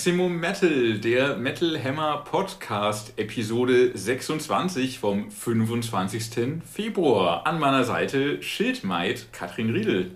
[0.00, 6.62] Maximum Metal, der Metal Hammer Podcast, Episode 26 vom 25.
[6.64, 7.46] Februar.
[7.46, 10.12] An meiner Seite Schildmaid Katrin Riedel.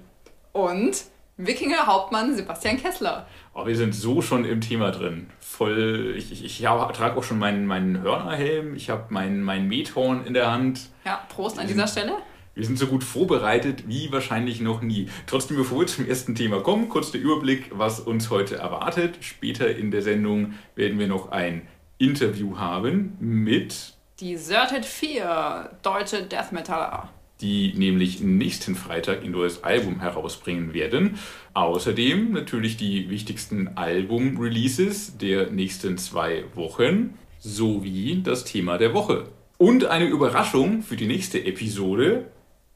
[0.52, 1.04] Und
[1.36, 3.26] Wikinger Hauptmann Sebastian Kessler.
[3.52, 5.28] Oh, wir sind so schon im Thema drin.
[5.38, 10.24] Voll, ich, ich, ich trage auch schon meinen, meinen Hörnerhelm, ich habe mein, mein Methorn
[10.24, 10.88] in der Hand.
[11.04, 12.14] Ja, Prost an dieser Stelle.
[12.54, 15.08] Wir sind so gut vorbereitet wie wahrscheinlich noch nie.
[15.26, 19.16] Trotzdem, bevor wir zum ersten Thema kommen, kurz der Überblick, was uns heute erwartet.
[19.20, 21.62] Später in der Sendung werden wir noch ein
[21.98, 27.10] Interview haben mit Deserted 4, deutsche Death Metaller.
[27.40, 31.18] Die nämlich nächsten Freitag ein neues Album herausbringen werden.
[31.54, 39.24] Außerdem natürlich die wichtigsten Album-Releases der nächsten zwei Wochen sowie das Thema der Woche.
[39.58, 42.26] Und eine Überraschung für die nächste Episode.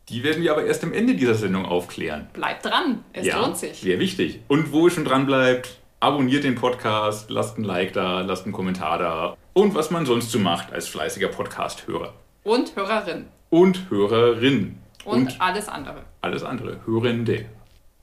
[0.09, 2.29] Die werden wir aber erst am Ende dieser Sendung aufklären.
[2.33, 3.81] Bleibt dran, es ja, lohnt sich.
[3.81, 4.41] Sehr wichtig.
[4.49, 8.55] Und wo ihr schon dran bleibt, abonniert den Podcast, lasst ein Like da, lasst einen
[8.55, 9.37] Kommentar da.
[9.53, 12.15] Und was man sonst so macht als fleißiger Podcast-Hörer.
[12.43, 13.27] Und Hörerin.
[13.51, 14.79] Und Hörerin.
[15.05, 16.07] Und, Und alles andere.
[16.23, 16.81] Alles andere.
[16.87, 17.45] Hörende.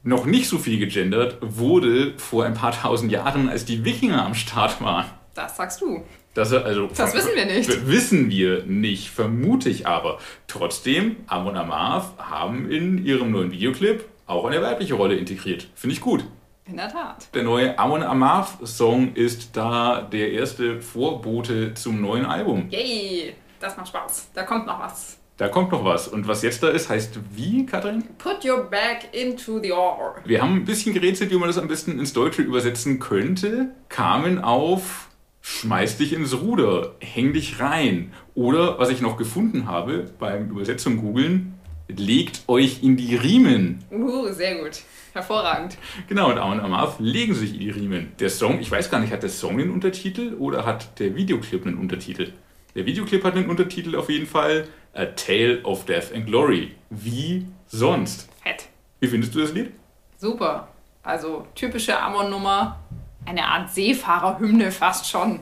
[0.03, 4.35] Noch nicht so viel gegendert wurde vor ein paar tausend Jahren, als die Wikinger am
[4.35, 5.05] Start waren.
[5.33, 6.03] Das sagst du.
[6.35, 7.87] Das, also, das wissen wir nicht.
[7.87, 10.19] Wissen wir nicht, vermute ich aber.
[10.47, 15.67] Trotzdem, Amon Amarth haben in ihrem neuen Videoclip auch eine weibliche Rolle integriert.
[15.75, 16.25] Finde ich gut.
[16.65, 17.33] In der Tat.
[17.33, 22.67] Der neue Amon Amarth-Song ist da der erste Vorbote zum neuen Album.
[22.69, 24.31] Yay, das macht Spaß.
[24.33, 25.17] Da kommt noch was.
[25.37, 26.09] Da kommt noch was.
[26.09, 28.03] Und was jetzt da ist, heißt wie, Katrin?
[28.17, 30.15] Put your back into the ore.
[30.25, 33.69] Wir haben ein bisschen gerätselt, wie man das am besten ins Deutsche übersetzen könnte.
[33.87, 35.07] Kamen auf
[35.45, 38.11] schmeiß dich ins Ruder, häng dich rein.
[38.33, 41.53] Oder, was ich noch gefunden habe beim Übersetzung googeln,
[41.87, 43.83] legt euch in die Riemen.
[43.91, 44.81] Uh, sehr gut.
[45.13, 45.77] Hervorragend.
[46.07, 48.11] Genau, und Amon Amarth legen sich in die Riemen.
[48.19, 51.63] Der Song, ich weiß gar nicht, hat der Song einen Untertitel oder hat der Videoclip
[51.67, 52.33] einen Untertitel?
[52.73, 54.67] Der Videoclip hat einen Untertitel auf jeden Fall.
[54.95, 56.71] A Tale of Death and Glory.
[56.89, 58.29] Wie sonst.
[58.41, 58.67] Fett.
[58.99, 59.71] Wie findest du das Lied?
[60.17, 60.69] Super.
[61.03, 62.79] Also typische Amon-Nummer
[63.25, 65.39] eine Art Seefahrerhymne fast schon.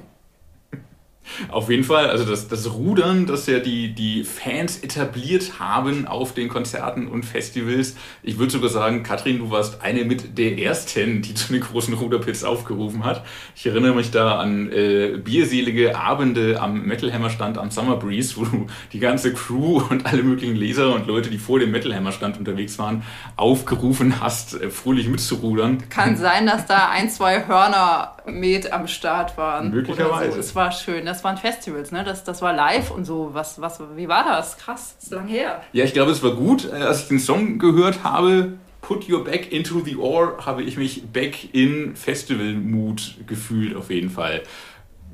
[1.49, 6.33] Auf jeden Fall, also das, das Rudern, das ja die, die Fans etabliert haben auf
[6.33, 7.95] den Konzerten und Festivals.
[8.21, 11.93] Ich würde sogar sagen, Katrin, du warst eine mit der ersten, die zu den großen
[11.93, 13.23] Ruderpits aufgerufen hat.
[13.55, 18.35] Ich erinnere mich da an äh, bierselige Abende am Metal Hammer Stand am Summer Breeze,
[18.37, 21.95] wo du die ganze Crew und alle möglichen Leser und Leute, die vor dem Metal
[21.95, 23.03] Hammer Stand unterwegs waren,
[23.35, 25.83] aufgerufen hast, äh, fröhlich mitzurudern.
[25.89, 29.71] Kann sein, dass da ein, zwei Hörner mit am Start waren.
[29.71, 30.33] Möglicherweise.
[30.33, 30.39] So.
[30.39, 32.03] Es war schön das waren Festivals, ne?
[32.03, 33.29] Das, das war live und so.
[33.33, 34.57] Was, was, wie war das?
[34.57, 35.61] Krass, das ist lang her.
[35.73, 36.69] Ja, ich glaube, es war gut.
[36.71, 40.77] Äh, als ich den Song gehört habe, Put Your Back into the Ore, habe ich
[40.77, 44.43] mich back in Festival-Mood gefühlt, auf jeden Fall.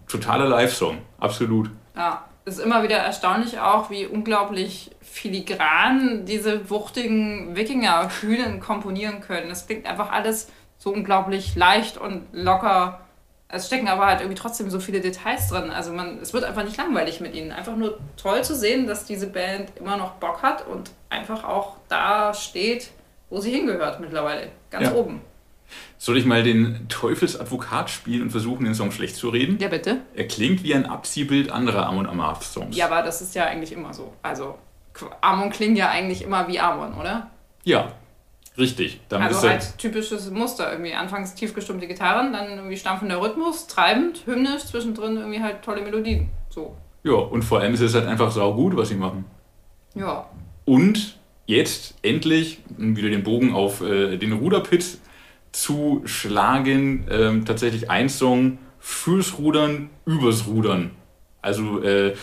[0.08, 1.70] Totaler Live-Song, absolut.
[1.96, 9.52] Ja, ist immer wieder erstaunlich auch, wie unglaublich filigran diese wuchtigen Wikinger-Hühnen komponieren können.
[9.52, 13.02] Es klingt einfach alles so unglaublich leicht und locker
[13.52, 15.72] es stecken aber halt irgendwie trotzdem so viele Details drin.
[15.72, 17.52] Also man, es wird einfach nicht langweilig mit ihnen.
[17.52, 21.78] Einfach nur toll zu sehen, dass diese Band immer noch Bock hat und einfach auch
[21.88, 22.92] da steht,
[23.32, 24.50] wo sie hingehört mittlerweile.
[24.70, 24.94] Ganz ja.
[24.94, 25.22] oben.
[25.98, 29.58] Soll ich mal den Teufelsadvokat spielen und versuchen, den Song schlecht zu reden?
[29.60, 29.98] Ja, bitte.
[30.16, 32.76] Er klingt wie ein Abziehbild anderer Amon Amarth-Songs.
[32.76, 34.14] Ja, aber das ist ja eigentlich immer so.
[34.22, 34.58] Also,
[35.22, 37.30] Amon klingt ja eigentlich immer wie Amon, oder?
[37.64, 37.92] Ja,
[38.60, 39.00] Richtig.
[39.08, 40.94] Damit also als typisches Muster irgendwie.
[40.94, 46.30] Anfangs tief gestimmte Gitarren, dann irgendwie stampfender Rhythmus, treibend, hymnisch, zwischendrin irgendwie halt tolle Melodien.
[46.50, 46.76] So.
[47.04, 49.24] Ja, und vor allem ist es halt einfach saugut, was sie machen.
[49.96, 50.30] Ja.
[50.66, 55.00] Und jetzt endlich, um wieder den Bogen auf äh, den Ruderpit
[55.52, 60.92] zu schlagen, ähm, tatsächlich ein Song fürs Rudern, übers Rudern.
[61.42, 62.14] Also äh,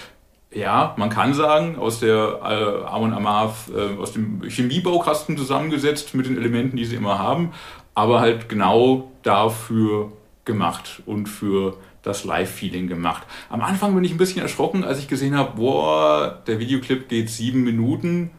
[0.53, 6.27] ja, man kann sagen, aus der äh, Amon Amarth, äh, aus dem Chemiebaukasten zusammengesetzt mit
[6.27, 7.53] den Elementen, die sie immer haben,
[7.95, 10.13] aber halt genau dafür
[10.45, 13.25] gemacht und für das Live-Feeling gemacht.
[13.51, 17.29] Am Anfang bin ich ein bisschen erschrocken, als ich gesehen habe, boah, der Videoclip geht
[17.29, 18.31] sieben Minuten.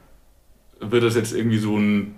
[0.79, 2.15] Wird das jetzt irgendwie so ein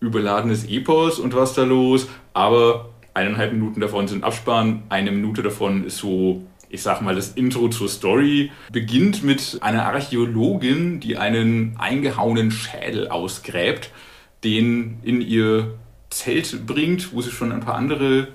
[0.00, 2.08] überladenes Epos und was da los?
[2.32, 7.32] Aber eineinhalb Minuten davon sind Abspann, eine Minute davon ist so ich sag mal, das
[7.32, 13.90] Intro zur Story beginnt mit einer Archäologin, die einen eingehauenen Schädel ausgräbt,
[14.44, 15.74] den in ihr
[16.10, 18.28] Zelt bringt, wo sie schon ein paar andere,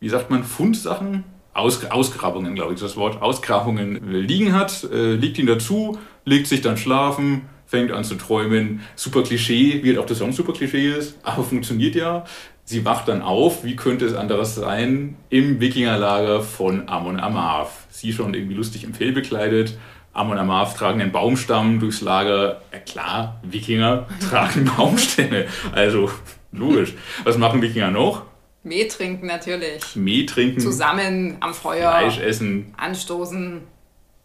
[0.00, 1.24] wie sagt man, Fundsachen,
[1.54, 6.62] Aus, Ausgrabungen, glaube ich, das Wort, Ausgrabungen liegen hat, äh, legt ihn dazu, legt sich
[6.62, 8.80] dann schlafen, fängt an zu träumen.
[8.96, 12.24] Super Klischee, wie halt auch der Song super Klischee ist, aber funktioniert ja.
[12.64, 17.70] Sie wacht dann auf, wie könnte es anderes sein, im Wikingerlager von Amon Amarth.
[17.90, 19.78] Sie schon irgendwie lustig im Fell bekleidet.
[20.12, 22.62] Amon Amarth tragen einen Baumstamm durchs Lager.
[22.72, 25.46] Ja klar, Wikinger tragen Baumstämme.
[25.72, 26.10] Also
[26.52, 26.94] logisch.
[27.24, 28.22] Was machen Wikinger noch?
[28.62, 29.96] Mehl trinken natürlich.
[29.96, 30.60] Mehl trinken.
[30.60, 31.90] Zusammen am Feuer.
[31.90, 32.72] Fleisch essen.
[32.76, 33.62] Anstoßen.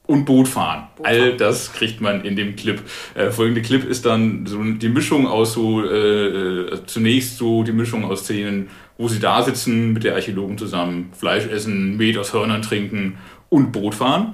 [0.08, 0.88] Und Boot fahren.
[0.96, 1.20] Boot fahren.
[1.20, 2.82] All das kriegt man in dem Clip.
[3.14, 8.06] Äh, folgende Clip ist dann so die Mischung aus so, äh, zunächst so die Mischung
[8.06, 12.62] aus Szenen, wo sie da sitzen mit der Archäologen zusammen, Fleisch essen, Met aus Hörnern
[12.62, 13.18] trinken
[13.50, 14.34] und Boot fahren.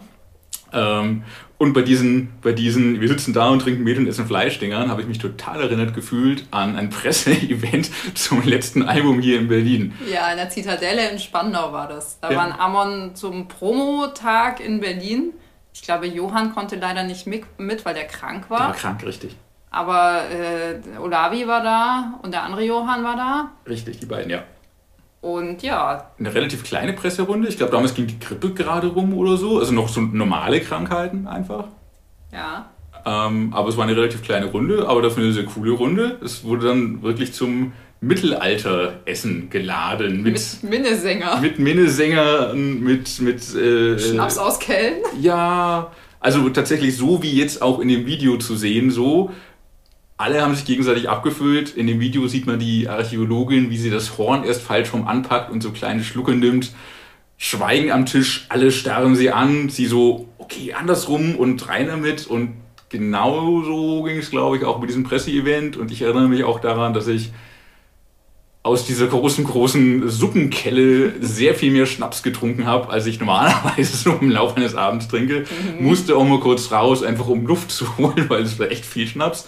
[0.72, 1.24] Ähm,
[1.64, 5.02] und bei diesen, bei diesen, wir sitzen da und trinken Mehl und essen Fleischdingern, habe
[5.02, 9.94] ich mich total erinnert gefühlt an ein Presseevent zum letzten Album hier in Berlin.
[10.12, 12.20] Ja, in der Zitadelle in Spandau war das.
[12.20, 12.38] Da ja.
[12.38, 15.34] waren Amon zum Promotag in Berlin.
[15.74, 18.60] Ich glaube, Johann konnte leider nicht mit, weil der krank war.
[18.60, 19.36] Der war krank, richtig.
[19.72, 23.52] Aber äh, Olavi war da und der andere Johann war da.
[23.68, 24.44] Richtig, die beiden, ja.
[25.20, 26.12] Und ja.
[26.20, 27.48] Eine relativ kleine Presserunde.
[27.48, 29.58] Ich glaube, damals ging die Grippe gerade rum oder so.
[29.58, 31.66] Also noch so normale Krankheiten einfach.
[32.31, 32.70] Ja.
[33.06, 36.20] Ähm, aber es war eine relativ kleine Runde, aber dafür eine sehr coole Runde.
[36.24, 37.74] Es wurde dann wirklich zum
[38.04, 40.24] Mittelalter-Essen geladen.
[40.24, 41.40] Mit, mit Minnesänger.
[41.40, 43.20] Mit Minnesängern, mit.
[43.22, 45.02] mit äh, Schnaps aus Kellen.
[45.22, 49.32] Ja, also tatsächlich so wie jetzt auch in dem Video zu sehen, so
[50.18, 51.76] alle haben sich gegenseitig abgefüllt.
[51.76, 55.52] In dem Video sieht man die Archäologin, wie sie das Horn erst falsch rum anpackt
[55.52, 56.72] und so kleine Schlucke nimmt.
[57.38, 59.70] Schweigen am Tisch, alle starren sie an.
[59.70, 62.28] Sie so, okay, andersrum und rein damit.
[62.28, 62.54] Und
[62.90, 65.78] genauso ging es, glaube ich, auch mit diesem Presseevent.
[65.78, 67.32] Und ich erinnere mich auch daran, dass ich
[68.63, 74.13] aus dieser großen, großen Suppenkelle sehr viel mehr Schnaps getrunken habe, als ich normalerweise so
[74.13, 75.45] im Laufe eines Abends trinke.
[75.80, 75.86] Mhm.
[75.86, 79.06] Musste auch mal kurz raus, einfach um Luft zu holen, weil es war echt viel
[79.06, 79.45] Schnaps.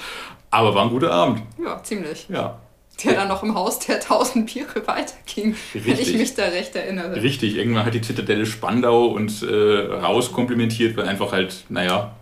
[0.52, 1.42] Aber war ein guter Abend.
[1.64, 2.28] Ja, ziemlich.
[2.30, 2.60] Ja.
[3.04, 5.86] Der dann noch im Haus der tausend Biere weiterging, Richtig.
[5.86, 7.22] wenn ich mich da recht erinnere.
[7.22, 12.16] Richtig, irgendwann hat die Zitadelle Spandau uns äh, rauskomplimentiert, weil einfach halt, naja,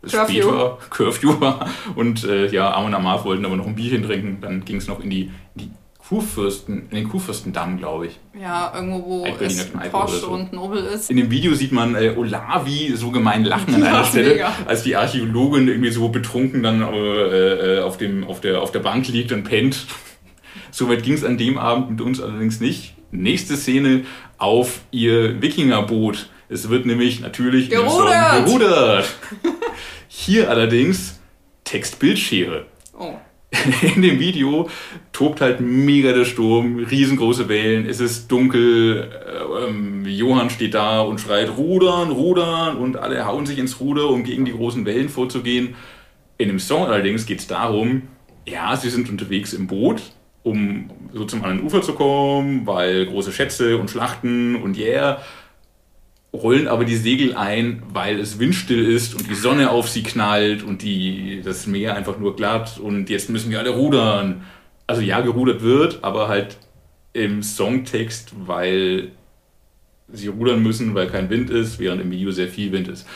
[0.00, 0.32] es Curfew.
[0.32, 1.68] spät war, Curfew war.
[1.94, 4.38] Und äh, ja, Amon Amarth wollten aber noch ein Bierchen trinken.
[4.40, 5.70] Dann ging es noch in die, in die
[6.08, 8.20] Kurfürsten, in den Kurfürstendamm, glaube ich.
[8.38, 10.28] Ja, irgendwo, wo es Porsche so.
[10.28, 11.10] und Nobel ist.
[11.10, 14.52] In dem Video sieht man äh, Olavi so gemein lachen an einer ja, Stelle, mega.
[14.66, 18.80] als die Archäologin irgendwie so betrunken dann äh, äh, auf, dem, auf, der, auf der
[18.80, 19.86] Bank liegt und pennt.
[20.70, 22.94] Soweit ging es an dem Abend mit uns allerdings nicht.
[23.10, 24.04] Nächste Szene
[24.36, 26.28] auf ihr Wikingerboot.
[26.50, 28.44] Es wird nämlich natürlich gerudert.
[28.44, 29.14] gerudert.
[30.08, 31.18] Hier allerdings
[31.64, 32.66] Textbildschere.
[32.98, 33.14] Oh.
[33.94, 34.68] in dem Video
[35.12, 41.00] tobt halt mega der Sturm, riesengroße Wellen, es ist dunkel, äh, ähm, Johann steht da
[41.00, 45.08] und schreit Rudern, Rudern und alle hauen sich ins Ruder, um gegen die großen Wellen
[45.08, 45.74] vorzugehen.
[46.38, 48.02] In dem Song allerdings geht es darum,
[48.46, 50.02] ja, sie sind unterwegs im Boot,
[50.42, 55.22] um so zum anderen Ufer zu kommen, weil große Schätze und Schlachten und yeah,
[56.34, 60.62] rollen aber die Segel ein, weil es windstill ist und die Sonne auf sie knallt
[60.62, 64.44] und die, das Meer einfach nur glatt und jetzt müssen wir alle rudern.
[64.86, 66.58] Also ja, gerudert wird, aber halt
[67.12, 69.12] im Songtext, weil
[70.08, 73.06] sie rudern müssen, weil kein Wind ist, während im Video sehr viel Wind ist.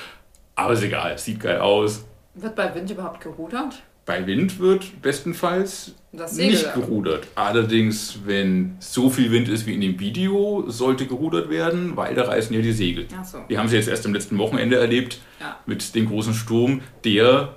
[0.54, 2.06] Aber ist egal, es sieht geil aus.
[2.34, 3.82] Wird bei Wind überhaupt gerudert?
[4.08, 5.94] Bei Wind wird bestenfalls
[6.34, 7.26] nicht gerudert.
[7.34, 12.22] Allerdings, wenn so viel Wind ist wie in dem Video, sollte gerudert werden, weil da
[12.22, 13.06] reißen ja die Segel.
[13.14, 13.44] Ach so.
[13.50, 15.58] Die haben sie jetzt erst am letzten Wochenende erlebt ja.
[15.66, 17.54] mit dem großen Sturm, der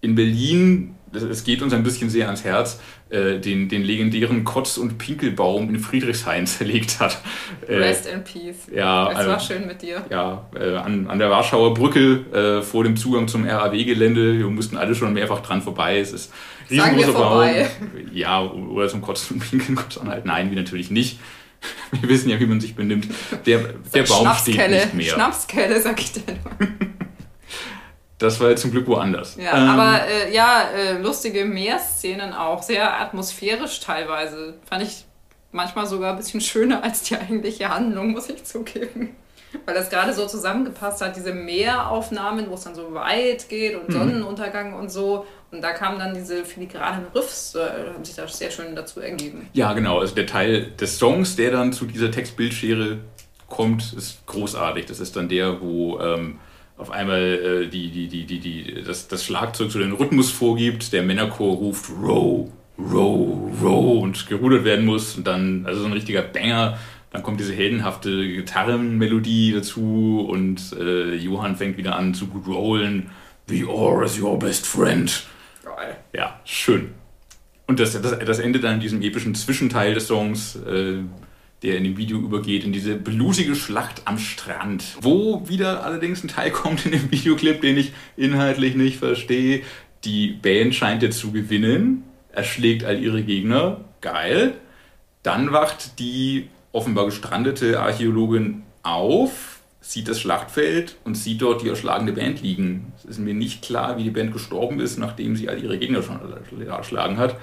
[0.00, 2.80] in Berlin es geht uns ein bisschen sehr ans Herz,
[3.14, 7.20] äh, den, den legendären Kotz- und Pinkelbaum in Friedrichshain zerlegt hat.
[7.66, 8.66] Äh, Rest in Peace.
[8.74, 10.04] Ja, es war schön mit dir.
[10.10, 14.38] Ja, äh, an, an der Warschauer Brücke vor dem Zugang zum RAW-Gelände.
[14.38, 16.00] Wir mussten alle schon mehrfach dran vorbei.
[16.00, 16.32] Es ist
[16.70, 17.48] riesengroßer Baum.
[18.12, 20.28] Ja, oder zum Kotzen und Pinkeln kurz anhalten.
[20.28, 21.18] Nein, wie natürlich nicht.
[21.92, 23.08] Wir wissen ja, wie man sich benimmt.
[23.46, 23.58] Der,
[23.94, 25.14] der Baum steht nicht mehr.
[25.14, 26.68] Schnapskelle, sag ich dir nur.
[28.18, 29.36] Das war jetzt zum Glück woanders.
[29.36, 34.54] Ja, ähm, aber äh, ja, äh, lustige Meerszenen auch, sehr atmosphärisch teilweise.
[34.68, 35.04] Fand ich
[35.52, 39.16] manchmal sogar ein bisschen schöner als die eigentliche Handlung, muss ich zugeben.
[39.66, 43.88] Weil das gerade so zusammengepasst hat, diese Meeraufnahmen, wo es dann so weit geht und
[43.88, 43.92] mhm.
[43.92, 45.26] Sonnenuntergang und so.
[45.52, 49.48] Und da kamen dann diese filigranen Riffs, äh, haben sich da sehr schön dazu ergeben.
[49.52, 50.00] Ja, genau.
[50.00, 52.98] Also der Teil des Songs, der dann zu dieser Textbildschere
[53.48, 54.86] kommt, ist großartig.
[54.86, 56.40] Das ist dann der, wo ähm,
[56.76, 60.92] auf einmal äh, die, die, die, die, die, das, das Schlagzeug so den Rhythmus vorgibt,
[60.92, 65.92] der Männerchor ruft Row, Row, Row und gerudert werden muss und dann, also so ein
[65.92, 66.78] richtiger Banger,
[67.12, 73.10] dann kommt diese heldenhafte Gitarrenmelodie dazu und äh, Johann fängt wieder an zu rollen.
[73.46, 75.24] The oar is your best friend.
[75.64, 75.96] Geil.
[76.12, 76.90] Ja, schön.
[77.68, 80.98] Und das, das, das endet dann in diesem epischen Zwischenteil des Songs, äh,
[81.64, 84.84] der in dem Video übergeht, in diese blutige Schlacht am Strand.
[85.00, 89.62] Wo wieder allerdings ein Teil kommt in dem Videoclip, den ich inhaltlich nicht verstehe.
[90.04, 94.54] Die Band scheint jetzt zu gewinnen, erschlägt all ihre Gegner, geil.
[95.22, 102.12] Dann wacht die offenbar gestrandete Archäologin auf, sieht das Schlachtfeld und sieht dort die erschlagene
[102.12, 102.92] Band liegen.
[102.98, 106.02] Es ist mir nicht klar, wie die Band gestorben ist, nachdem sie all ihre Gegner
[106.02, 106.20] schon
[106.66, 107.36] erschlagen hat.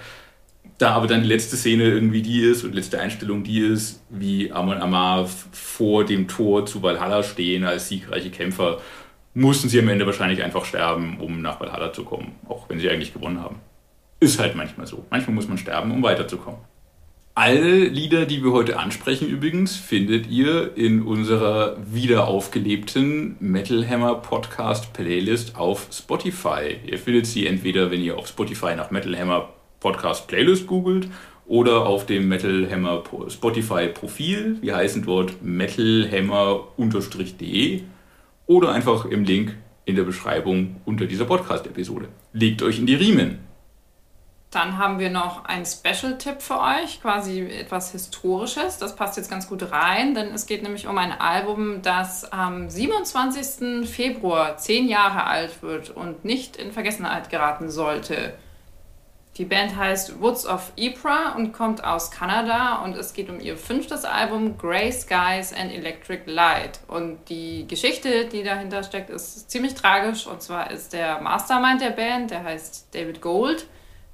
[0.81, 4.51] Da aber dann die letzte Szene irgendwie die ist und letzte Einstellung die ist, wie
[4.51, 8.79] Amon Amar vor dem Tor zu Valhalla stehen als siegreiche Kämpfer,
[9.35, 12.89] mussten sie am Ende wahrscheinlich einfach sterben, um nach Valhalla zu kommen, auch wenn sie
[12.89, 13.57] eigentlich gewonnen haben.
[14.19, 15.05] Ist halt manchmal so.
[15.11, 16.61] Manchmal muss man sterben, um weiterzukommen.
[17.35, 24.93] Alle Lieder, die wir heute ansprechen übrigens, findet ihr in unserer wiederaufgelebten Metal Hammer Podcast
[24.93, 26.77] Playlist auf Spotify.
[26.87, 29.49] Ihr findet sie entweder, wenn ihr auf Spotify nach Metal Hammer
[29.81, 31.09] Podcast Playlist googelt
[31.45, 34.59] oder auf dem Metal Hammer Spotify Profil.
[34.61, 37.81] Wir heißen dort metalhammer-de
[38.45, 42.07] oder einfach im Link in der Beschreibung unter dieser Podcast-Episode.
[42.31, 43.39] Legt euch in die Riemen.
[44.51, 48.77] Dann haben wir noch einen Special-Tipp für euch, quasi etwas Historisches.
[48.77, 52.69] Das passt jetzt ganz gut rein, denn es geht nämlich um ein Album, das am
[52.69, 53.89] 27.
[53.89, 58.33] Februar zehn Jahre alt wird und nicht in Vergessenheit geraten sollte.
[59.37, 63.55] Die Band heißt Woods of Ypres und kommt aus Kanada und es geht um ihr
[63.55, 66.81] fünftes Album Grey Skies and Electric Light.
[66.87, 70.27] Und die Geschichte, die dahinter steckt, ist ziemlich tragisch.
[70.27, 73.67] Und zwar ist der Mastermind der Band, der heißt David Gold,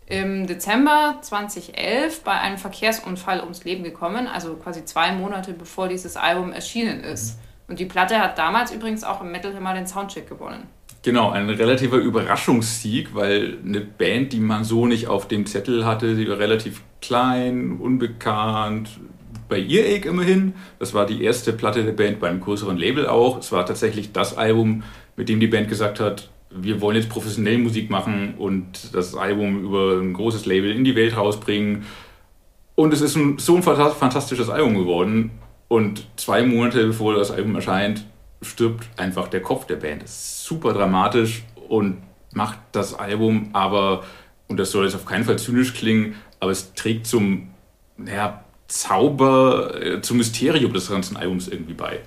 [0.05, 6.15] im Dezember 2011 bei einem Verkehrsunfall ums Leben gekommen, also quasi zwei Monate bevor dieses
[6.15, 7.39] Album erschienen ist.
[7.67, 10.69] Und die Platte hat damals übrigens auch im Metal Hammer den Soundcheck gewonnen.
[11.07, 16.17] Genau, ein relativer Überraschungssieg, weil eine Band, die man so nicht auf dem Zettel hatte,
[16.17, 18.89] sie war relativ klein, unbekannt,
[19.47, 20.55] bei Earache immerhin.
[20.79, 23.39] Das war die erste Platte der Band bei einem größeren Label auch.
[23.39, 24.83] Es war tatsächlich das Album,
[25.15, 29.63] mit dem die Band gesagt hat, wir wollen jetzt professionell Musik machen und das Album
[29.63, 31.85] über ein großes Label in die Welt rausbringen.
[32.75, 35.31] Und es ist so ein fantastisches Album geworden.
[35.69, 38.03] Und zwei Monate bevor das Album erscheint,
[38.41, 40.03] stirbt einfach der Kopf der Band.
[40.03, 42.01] Das ist super dramatisch und
[42.33, 44.03] macht das Album aber,
[44.47, 47.49] und das soll jetzt auf keinen Fall zynisch klingen, aber es trägt zum
[47.97, 51.99] naja, Zauber, äh, zum Mysterium des ganzen Albums irgendwie bei.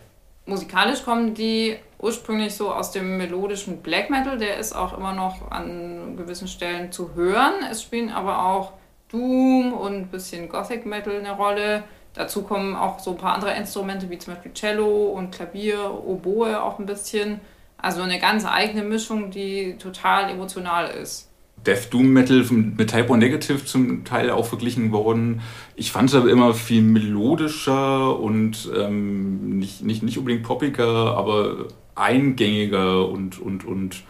[0.46, 5.50] Musikalisch kommen die ursprünglich so aus dem melodischen Black Metal, der ist auch immer noch
[5.50, 7.54] an gewissen Stellen zu hören.
[7.70, 8.72] Es spielen aber auch
[9.10, 11.84] Doom und ein bisschen Gothic Metal eine Rolle.
[12.14, 16.61] Dazu kommen auch so ein paar andere Instrumente wie zum Beispiel Cello und Klavier, Oboe
[16.62, 17.40] auch ein bisschen.
[17.79, 21.31] Also eine ganz eigene Mischung, die total emotional ist.
[21.67, 25.43] Death Doom Metal mit Type O Negative zum Teil auch verglichen worden.
[25.76, 31.67] Ich fand es aber immer viel melodischer und ähm, nicht, nicht, nicht unbedingt poppiger, aber
[31.95, 34.02] eingängiger und, und, und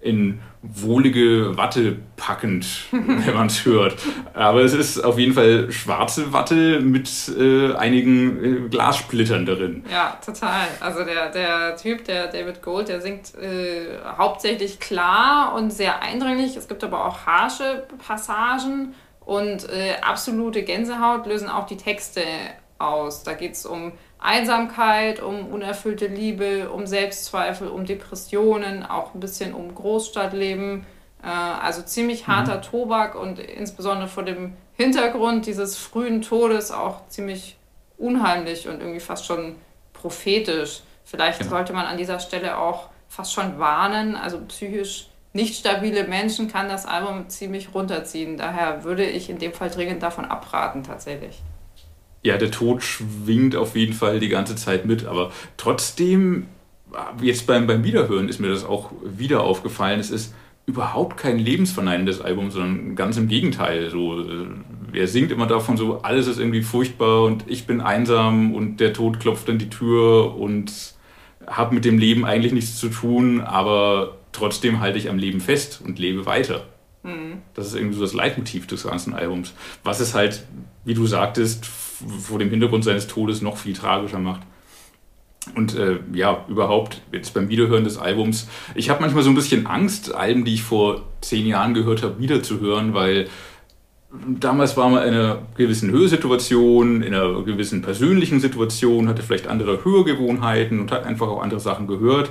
[0.00, 3.96] in wohlige Watte packend, wenn man es hört.
[4.34, 9.84] Aber es ist auf jeden Fall schwarze Watte mit äh, einigen äh, Glassplittern darin.
[9.90, 10.66] Ja, total.
[10.80, 16.56] Also der, der Typ, der David Gold, der singt äh, hauptsächlich klar und sehr eindringlich.
[16.56, 22.22] Es gibt aber auch harsche Passagen und äh, absolute Gänsehaut lösen auch die Texte
[22.78, 23.24] aus.
[23.24, 29.54] Da geht es um Einsamkeit, um unerfüllte Liebe, um Selbstzweifel, um Depressionen, auch ein bisschen
[29.54, 30.84] um Großstadtleben.
[31.22, 32.32] Äh, also ziemlich mhm.
[32.32, 32.62] harter mhm.
[32.62, 37.56] Tobak und insbesondere vor dem Hintergrund dieses frühen Todes auch ziemlich
[37.96, 39.56] unheimlich und irgendwie fast schon
[39.92, 40.80] prophetisch.
[41.04, 41.48] Vielleicht ja.
[41.48, 44.16] sollte man an dieser Stelle auch fast schon warnen.
[44.16, 48.36] Also psychisch nicht stabile Menschen kann das Album ziemlich runterziehen.
[48.36, 51.40] Daher würde ich in dem Fall dringend davon abraten, tatsächlich
[52.22, 56.46] ja, der Tod schwingt auf jeden Fall die ganze Zeit mit, aber trotzdem,
[57.22, 60.34] jetzt beim, beim Wiederhören ist mir das auch wieder aufgefallen, es ist
[60.66, 63.88] überhaupt kein lebensverneinendes Album, sondern ganz im Gegenteil.
[63.88, 64.46] So, äh,
[64.92, 68.92] er singt immer davon so, alles ist irgendwie furchtbar und ich bin einsam und der
[68.92, 70.70] Tod klopft an die Tür und
[71.46, 75.80] habe mit dem Leben eigentlich nichts zu tun, aber trotzdem halte ich am Leben fest
[75.82, 76.66] und lebe weiter.
[77.02, 77.38] Mhm.
[77.54, 79.54] Das ist irgendwie so das Leitmotiv des ganzen Albums.
[79.84, 80.44] Was es halt,
[80.84, 81.66] wie du sagtest,
[82.20, 84.42] vor dem Hintergrund seines Todes noch viel tragischer macht.
[85.54, 89.66] Und äh, ja, überhaupt, jetzt beim Wiederhören des Albums, ich habe manchmal so ein bisschen
[89.66, 93.28] Angst, Alben, die ich vor zehn Jahren gehört habe, wiederzuhören, weil
[94.38, 99.84] damals war man in einer gewissen Hörsituation, in einer gewissen persönlichen Situation, hatte vielleicht andere
[99.84, 102.30] Hörgewohnheiten und hat einfach auch andere Sachen gehört.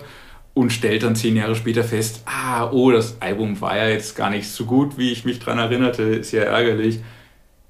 [0.58, 4.32] und stellt dann zehn Jahre später fest, ah, oh, das Album war ja jetzt gar
[4.32, 7.00] nicht so gut, wie ich mich dran erinnerte, ist ja ärgerlich.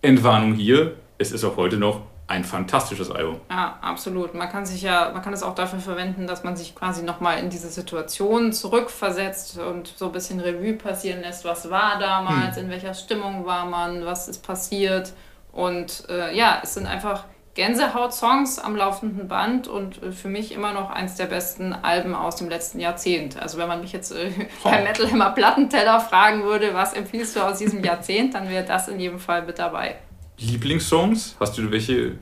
[0.02, 3.40] Entwarnung hier, es ist auch heute noch ein fantastisches Album.
[3.50, 4.34] Ja, absolut.
[4.34, 7.40] Man kann sich ja, man kann es auch dafür verwenden, dass man sich quasi nochmal
[7.40, 12.66] in diese Situation zurückversetzt und so ein bisschen Revue passieren lässt, was war damals, hm.
[12.66, 15.14] in welcher Stimmung war man, was ist passiert.
[15.54, 17.24] Und äh, ja, es sind einfach
[17.56, 22.36] Gänsehaut-Songs am laufenden Band und äh, für mich immer noch eins der besten Alben aus
[22.36, 23.42] dem letzten Jahrzehnt.
[23.42, 24.32] Also wenn man mich jetzt äh,
[24.64, 24.70] oh.
[24.70, 28.90] bei Metal Hammer Plattenteller fragen würde, was empfiehlst du aus diesem Jahrzehnt, dann wäre das
[28.90, 29.96] in jedem Fall mit dabei.
[30.38, 31.36] Lieblingssongs?
[31.40, 32.14] Hast du welche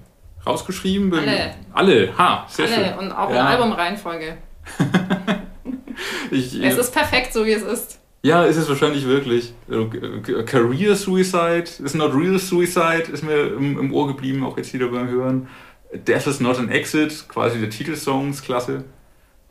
[0.45, 1.13] rausgeschrieben?
[1.13, 1.55] Alle.
[1.73, 2.75] Alle, ha, sehr Alle.
[2.75, 2.97] schön.
[2.99, 3.41] und auch ja.
[3.41, 4.37] in Albumreihenfolge.
[6.31, 7.99] ich, es ist perfekt, so wie es ist.
[8.23, 9.53] Ja, ist es wahrscheinlich wirklich.
[9.69, 14.73] Äh, Career Suicide is not real suicide ist mir im, im Ohr geblieben, auch jetzt
[14.73, 15.47] wieder beim Hören.
[15.93, 18.83] Death is not an exit, quasi der Titelsong, ist klasse.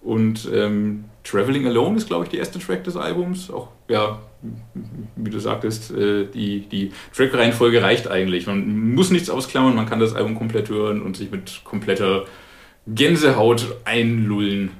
[0.03, 3.49] Und ähm, Traveling Alone ist, glaube ich, der erste Track des Albums.
[3.51, 4.21] Auch, ja,
[5.17, 8.47] wie du sagtest, äh, die, die Track-Reihenfolge reicht eigentlich.
[8.47, 12.25] Man muss nichts ausklammern, man kann das Album komplett hören und sich mit kompletter
[12.87, 14.73] Gänsehaut einlullen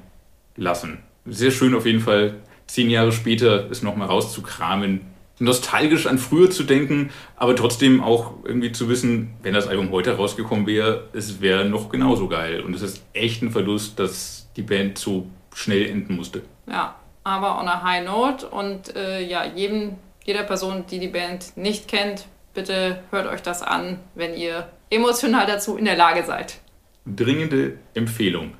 [0.55, 0.99] lassen.
[1.25, 2.35] Sehr schön auf jeden Fall
[2.67, 5.01] zehn Jahre später es nochmal rauszukramen.
[5.37, 10.15] Nostalgisch an früher zu denken, aber trotzdem auch irgendwie zu wissen, wenn das Album heute
[10.15, 12.61] rausgekommen wäre, es wäre noch genauso geil.
[12.61, 16.43] Und es ist echt ein Verlust, dass die Band so schnell enden musste.
[16.67, 21.57] Ja, aber on a high note und äh, ja, jedem, jeder Person, die die Band
[21.57, 26.61] nicht kennt, bitte hört euch das an, wenn ihr emotional dazu in der Lage seid.
[27.05, 28.53] Dringende Empfehlung.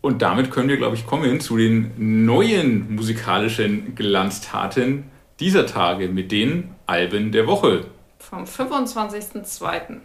[0.00, 5.10] Und damit können wir, glaube ich, kommen zu den neuen musikalischen Glanztaten
[5.40, 7.86] dieser Tage mit den Alben der Woche.
[8.18, 9.98] Vom 25.02.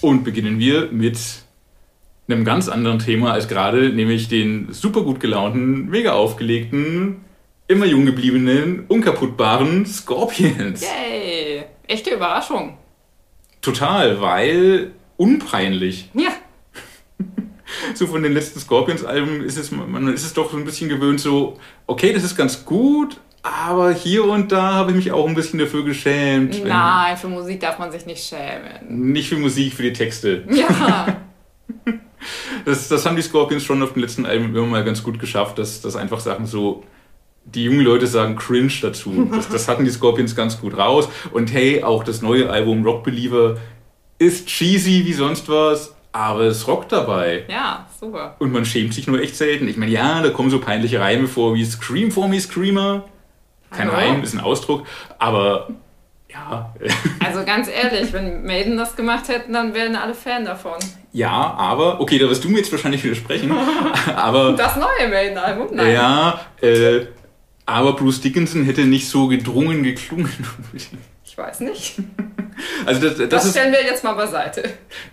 [0.00, 1.18] Und beginnen wir mit
[2.32, 7.24] einem ganz anderen Thema als gerade, nämlich den super gut gelaunten, mega aufgelegten,
[7.68, 10.82] immer jung gebliebenen, unkaputtbaren Scorpions.
[10.82, 11.64] Yay!
[11.86, 12.76] Echte Überraschung.
[13.60, 16.10] Total, weil unpeinlich.
[16.14, 16.30] Ja
[17.94, 21.20] so von den letzten Scorpions-Alben ist es, man ist es doch so ein bisschen gewöhnt,
[21.20, 25.34] so, okay, das ist ganz gut, aber hier und da habe ich mich auch ein
[25.34, 26.62] bisschen dafür geschämt.
[26.64, 29.12] Nein, für Musik darf man sich nicht schämen.
[29.12, 30.44] Nicht für Musik, für die Texte.
[30.50, 31.22] Ja.
[32.64, 35.58] Das, das haben die Scorpions schon auf den letzten Alben immer mal ganz gut geschafft,
[35.58, 36.84] dass, dass einfach Sachen so
[37.44, 39.28] die jungen Leute sagen cringe dazu.
[39.32, 41.08] Das, das, hatten die Scorpions ganz gut raus.
[41.32, 43.56] Und hey, auch das neue Album Rock Believer
[44.18, 47.44] ist cheesy wie sonst was, aber es rockt dabei.
[47.48, 48.36] Ja, super.
[48.38, 49.68] Und man schämt sich nur echt selten.
[49.68, 53.04] Ich meine, ja, da kommen so peinliche Reime vor wie Scream for me, Screamer.
[53.70, 54.12] Kein Hallo?
[54.12, 54.84] Reim, ist ein Ausdruck,
[55.18, 55.68] aber
[56.32, 56.74] ja.
[57.24, 60.78] Also ganz ehrlich, wenn Maiden das gemacht hätten, dann wären alle Fan davon.
[61.12, 63.52] Ja, aber, okay, da wirst du mir jetzt wahrscheinlich widersprechen,
[64.16, 64.52] aber...
[64.52, 65.92] Das neue Maiden-Album, nein.
[65.92, 67.06] Ja, äh,
[67.66, 70.32] aber Bruce Dickinson hätte nicht so gedrungen geklungen.
[71.32, 71.94] Ich weiß nicht.
[72.84, 74.64] Also das, das, das stellen ist, wir jetzt mal beiseite.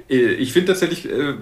[0.10, 1.36] Äh, ich finde tatsächlich, äh,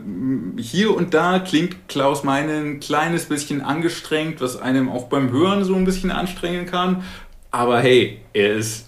[0.57, 5.63] hier und da klingt Klaus Meine ein kleines bisschen angestrengt, was einem auch beim Hören
[5.63, 7.03] so ein bisschen anstrengen kann.
[7.51, 8.84] Aber hey, er ist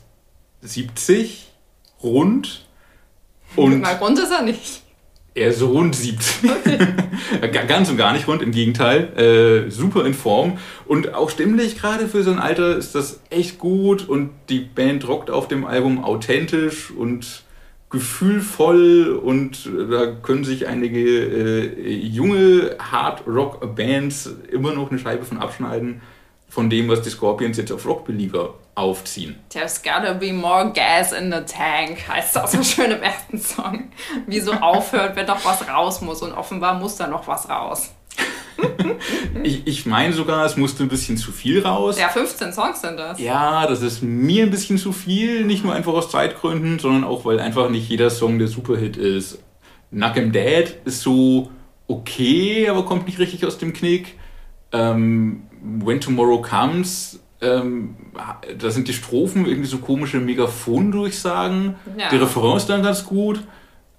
[0.68, 1.48] 70,
[2.04, 2.66] rund.
[3.56, 4.82] Und Mal rund ist er nicht.
[5.34, 6.50] Er ist rund 70.
[6.50, 6.80] Okay.
[7.68, 9.68] Ganz und gar nicht rund, im Gegenteil.
[9.68, 10.58] Äh, super in Form.
[10.86, 14.10] Und auch stimmlich, gerade für so ein Alter, ist das echt gut.
[14.10, 17.44] Und die Band rockt auf dem Album authentisch und
[17.92, 19.10] gefühlvoll.
[19.12, 26.02] Und da können sich einige äh, junge Hard-Rock-Bands immer noch eine Scheibe von abschneiden
[26.50, 29.36] von dem, was die Scorpions jetzt auf Rock Believer aufziehen.
[29.50, 33.90] There's gotta be more gas in the tank, heißt das so schön im ersten Song.
[34.28, 37.92] Wie so aufhört, wenn doch was raus muss und offenbar muss da noch was raus.
[39.44, 42.00] ich ich meine sogar, es musste ein bisschen zu viel raus.
[42.00, 43.20] Ja, 15 Songs sind das.
[43.20, 45.44] Ja, das ist mir ein bisschen zu viel.
[45.46, 49.40] Nicht nur einfach aus Zeitgründen, sondern auch, weil einfach nicht jeder Song der Superhit ist.
[49.92, 51.50] Knock 'em Dead ist so
[51.88, 54.18] okay, aber kommt nicht richtig aus dem Knick.
[54.72, 57.96] Ähm, When Tomorrow Comes, ähm,
[58.58, 61.76] da sind die Strophen irgendwie so komische Megafon-Durchsagen.
[61.98, 62.10] Ja.
[62.10, 63.44] Die Refrain ist dann ganz gut.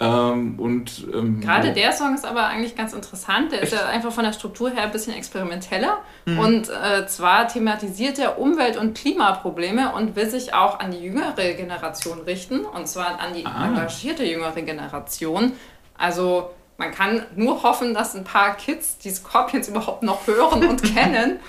[0.00, 3.50] Ähm, und, ähm, Gerade der Song ist aber eigentlich ganz interessant.
[3.50, 3.72] Der echt?
[3.72, 5.98] ist ja einfach von der Struktur her ein bisschen experimenteller.
[6.24, 6.38] Mhm.
[6.38, 11.32] Und äh, zwar thematisiert er Umwelt- und Klimaprobleme und will sich auch an die jüngere
[11.54, 12.64] Generation richten.
[12.64, 13.66] Und zwar an die ah.
[13.66, 15.52] engagierte jüngere Generation.
[15.96, 20.82] Also man kann nur hoffen, dass ein paar Kids die Scorpions überhaupt noch hören und
[20.94, 21.40] kennen.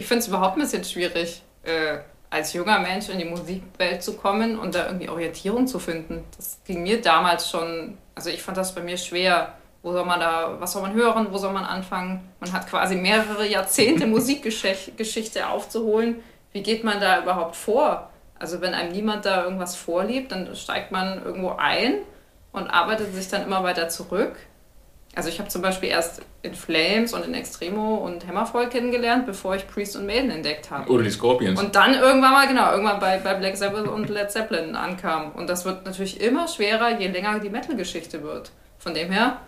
[0.00, 1.98] Ich finde es überhaupt ein bisschen schwierig, äh,
[2.30, 6.24] als junger Mensch in die Musikwelt zu kommen und da irgendwie Orientierung zu finden.
[6.38, 10.20] Das ging mir damals schon, also ich fand das bei mir schwer, Wo soll man
[10.20, 12.26] da, was soll man hören, wo soll man anfangen?
[12.38, 16.22] Man hat quasi mehrere Jahrzehnte Musikgeschichte aufzuholen.
[16.52, 18.08] Wie geht man da überhaupt vor?
[18.38, 21.98] Also wenn einem niemand da irgendwas vorliebt, dann steigt man irgendwo ein
[22.52, 24.36] und arbeitet sich dann immer weiter zurück.
[25.14, 29.56] Also ich habe zum Beispiel erst in Flames und in Extremo und Hammerfall kennengelernt, bevor
[29.56, 30.90] ich Priest und Maiden entdeckt habe.
[30.90, 31.60] Oder die Scorpions.
[31.60, 35.32] Und dann irgendwann mal, genau, irgendwann bei, bei Black Sabbath und Led Zeppelin ankam.
[35.32, 38.52] Und das wird natürlich immer schwerer, je länger die Metal-Geschichte wird.
[38.78, 39.40] Von dem her,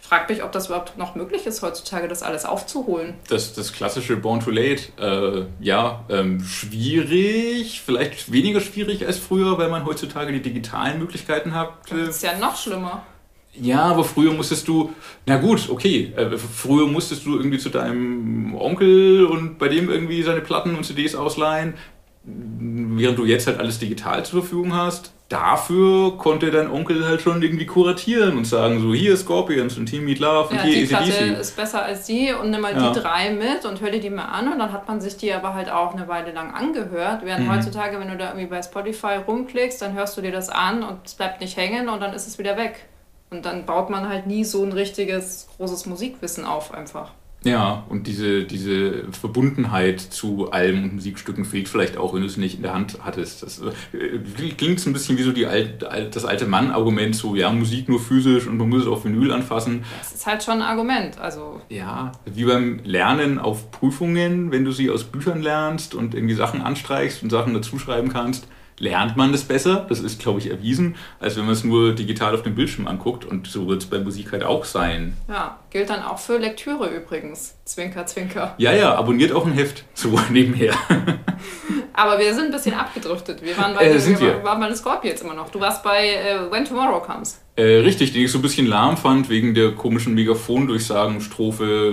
[0.00, 3.14] frag mich, ob das überhaupt noch möglich ist, heutzutage das alles aufzuholen.
[3.28, 9.58] Das, das klassische Born Too Late, äh, ja, ähm, schwierig, vielleicht weniger schwierig als früher,
[9.58, 11.72] weil man heutzutage die digitalen Möglichkeiten hat.
[11.90, 13.02] Das ist ja noch schlimmer.
[13.60, 14.92] Ja, aber früher musstest du,
[15.26, 20.22] na gut, okay, äh, früher musstest du irgendwie zu deinem Onkel und bei dem irgendwie
[20.22, 21.74] seine Platten und CDs ausleihen,
[22.24, 25.12] während du jetzt halt alles digital zur Verfügung hast.
[25.28, 30.06] Dafür konnte dein Onkel halt schon irgendwie kuratieren und sagen, so hier Scorpions und Team
[30.06, 32.92] Meat Love und ja, hier die Platte ist besser als die und nimm mal Ja.
[32.92, 35.30] die drei mit und hör dir die mal an und dann hat man sich die
[35.34, 37.20] aber halt auch eine Weile lang angehört.
[37.24, 37.52] Während Mhm.
[37.52, 41.00] heutzutage, wenn du da irgendwie bei Spotify rumklickst, dann hörst du dir das an und
[41.04, 42.86] es bleibt nicht hängen und dann ist es wieder weg.
[43.30, 47.12] Und dann baut man halt nie so ein richtiges, großes Musikwissen auf einfach.
[47.44, 52.36] Ja, und diese, diese Verbundenheit zu Alben und Musikstücken fehlt vielleicht auch, wenn du es
[52.36, 53.44] nicht in der Hand hattest.
[53.44, 53.60] Das
[53.92, 57.88] äh, klingt so ein bisschen wie so die alt, das alte Mann-Argument, so ja, Musik
[57.88, 59.84] nur physisch und man muss es auf Vinyl anfassen.
[60.00, 61.18] Das ist halt schon ein Argument.
[61.20, 66.34] Also Ja, wie beim Lernen auf Prüfungen, wenn du sie aus Büchern lernst und irgendwie
[66.34, 68.48] Sachen anstreichst und Sachen dazuschreiben kannst,
[68.80, 69.86] lernt man das besser.
[69.88, 73.24] Das ist, glaube ich, erwiesen, als wenn man es nur digital auf dem Bildschirm anguckt.
[73.24, 75.16] Und so wird es bei Musik halt auch sein.
[75.28, 77.54] ja, gilt dann auch für Lektüre übrigens.
[77.64, 78.54] Zwinker, zwinker.
[78.58, 80.74] Ja, ja, abonniert auch ein Heft, so nebenher.
[81.92, 83.42] Aber wir sind ein bisschen abgedriftet.
[83.42, 84.42] Wir waren bei, Äh, den, wir.
[84.44, 85.50] waren bei den Scorpions immer noch.
[85.50, 87.40] Du warst bei äh, When Tomorrow Comes.
[87.56, 91.92] Äh, richtig, den ich so ein bisschen lahm fand, wegen der komischen Megafon-Durchsagen, Strophe,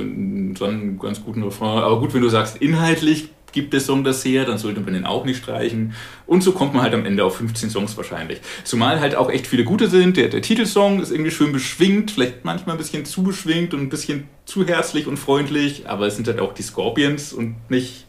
[0.58, 1.80] so einen ganz guten Refrain.
[1.80, 5.06] Aber gut, wenn du sagst, inhaltlich gibt der Song das her, dann sollte man den
[5.06, 5.94] auch nicht streichen.
[6.28, 8.42] Und so kommt man halt am Ende auf 15 Songs wahrscheinlich.
[8.64, 10.18] Zumal halt auch echt viele gute sind.
[10.18, 13.90] Der, der Titelsong ist irgendwie schön beschwingt, vielleicht manchmal ein bisschen zu beschwingt und ein
[13.90, 18.06] bisschen zu herzlich und freundlich, aber es sind halt auch die Scorpions und nicht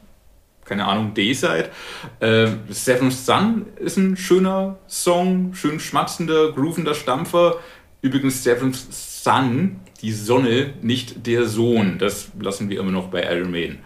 [0.67, 1.71] keine Ahnung, Dayside.
[2.19, 7.61] Äh, Seventh Sun ist ein schöner Song, schön schmatzender, groovender Stampfer.
[8.03, 11.99] Übrigens Seventh Sun, die Sonne, nicht der Sohn.
[11.99, 13.79] Das lassen wir immer noch bei Iron Maiden.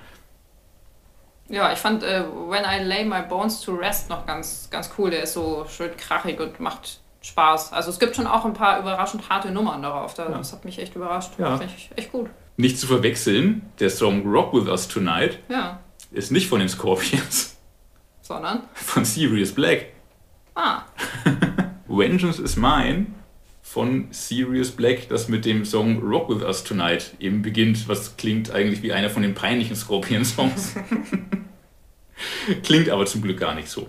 [1.50, 5.10] Ja, ich fand äh, When I Lay My Bones to Rest noch ganz, ganz cool.
[5.10, 7.72] Der ist so schön krachig und macht Spaß.
[7.72, 10.14] Also es gibt schon auch ein paar überraschend harte Nummern darauf.
[10.14, 10.38] Da- Ja.
[10.38, 11.32] Das hat mich echt überrascht.
[11.38, 11.56] Ja.
[11.56, 12.30] Fand ich echt gut.
[12.56, 15.80] Nicht zu verwechseln, der Song Rock With Us Tonight Ja,
[16.12, 17.56] ist nicht von den Scorpions,
[18.22, 18.62] sondern.
[18.74, 19.86] von Sirius Black.
[20.54, 20.82] Ah,
[21.88, 23.06] Vengeance is Mine
[23.70, 28.50] von Sirius Black, das mit dem Song Rock With Us Tonight eben beginnt, was klingt
[28.50, 30.74] eigentlich wie einer von den peinlichen Scorpion-Songs.
[32.64, 33.86] klingt aber zum Glück gar nicht so.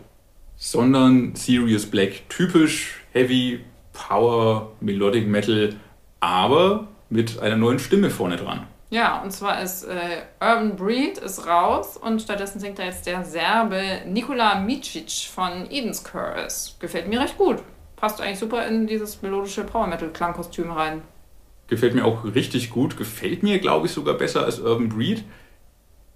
[0.55, 5.73] Sondern Sirius Black, typisch Heavy Power Melodic Metal,
[6.19, 8.67] aber mit einer neuen Stimme vorne dran.
[8.91, 13.25] ja, und zwar ist äh, Urban Breed ist raus und stattdessen singt da jetzt der
[13.25, 16.73] Serbe Nikola Micic von Eden's Curse.
[16.77, 17.63] Gefällt mir recht gut.
[18.01, 21.03] Passt eigentlich super in dieses melodische Power Metal Klangkostüm rein.
[21.67, 22.97] Gefällt mir auch richtig gut.
[22.97, 25.23] Gefällt mir, glaube ich, sogar besser als Urban Breed.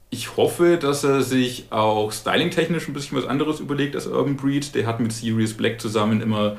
[0.10, 4.74] Ich hoffe, dass er sich auch stylingtechnisch ein bisschen was anderes überlegt als Urban Breed.
[4.74, 6.58] Der hat mit Sirius Black zusammen immer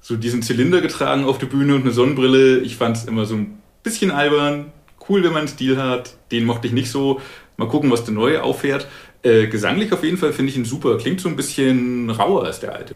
[0.00, 2.58] so diesen Zylinder getragen auf der Bühne und eine Sonnenbrille.
[2.60, 4.72] Ich fand es immer so ein bisschen albern.
[5.08, 6.16] Cool, wenn man einen Stil hat.
[6.30, 7.20] Den mochte ich nicht so.
[7.56, 8.86] Mal gucken, was der neue auffährt.
[9.24, 10.98] Äh, gesanglich auf jeden Fall finde ich ihn super.
[10.98, 12.94] Klingt so ein bisschen rauer als der alte.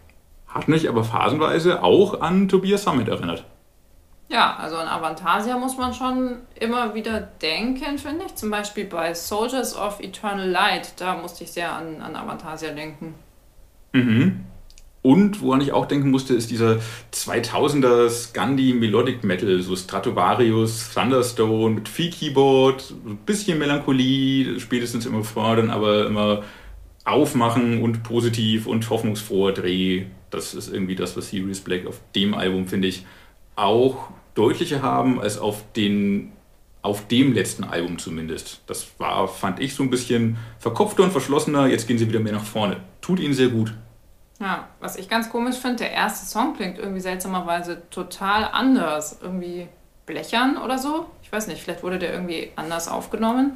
[0.53, 3.45] Hat mich aber phasenweise auch an Tobias Summit erinnert.
[4.29, 8.35] Ja, also an Avantasia muss man schon immer wieder denken, finde ich.
[8.35, 13.15] Zum Beispiel bei Soldiers of Eternal Light, da musste ich sehr an, an Avantasia denken.
[13.93, 14.45] Mhm.
[15.03, 16.79] Und woran ich auch denken musste, ist dieser
[17.13, 25.25] 2000er Scandi Melodic Metal, so Stratovarius, Thunderstone mit viel Keyboard, ein bisschen Melancholie, spätestens immer
[25.25, 26.45] vor, dann aber immer
[27.05, 30.07] aufmachen und positiv und hoffnungsfroher Dreh.
[30.33, 33.07] Das ist irgendwie das, was Sirius Black auf dem Album, finde ich,
[33.55, 36.33] auch deutlicher haben als auf den
[36.81, 38.61] auf dem letzten Album zumindest.
[38.67, 41.69] Das war, fand ich, so ein bisschen verkopfter und verschlossener.
[41.69, 42.79] Jetzt gehen sie wieder mehr nach vorne.
[43.01, 43.73] Tut ihnen sehr gut.
[44.41, 49.21] Ja, was ich ganz komisch finde, der erste Song klingt irgendwie seltsamerweise total anders.
[49.23, 49.69] Irgendwie
[50.07, 51.07] blechern oder so.
[51.23, 53.53] Ich weiß nicht, vielleicht wurde der irgendwie anders aufgenommen.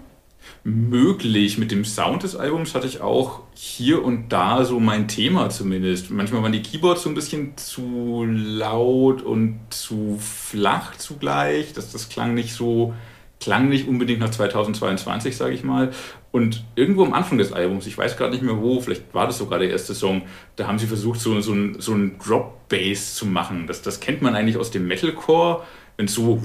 [0.65, 1.59] Möglich.
[1.59, 6.11] Mit dem Sound des Albums hatte ich auch hier und da so mein Thema zumindest.
[6.11, 11.73] Manchmal waren die Keyboards so ein bisschen zu laut und zu flach zugleich.
[11.73, 12.95] Das, das klang nicht so,
[13.41, 15.93] klang nicht unbedingt nach 2022, sage ich mal.
[16.33, 19.39] Und irgendwo am Anfang des Albums, ich weiß gerade nicht mehr wo, vielleicht war das
[19.39, 20.23] sogar der erste Song,
[20.57, 23.67] da haben sie versucht, so, so so ein Drop-Bass zu machen.
[23.67, 25.63] Das, das kennt man eigentlich aus dem Metalcore
[25.97, 26.41] wenn es so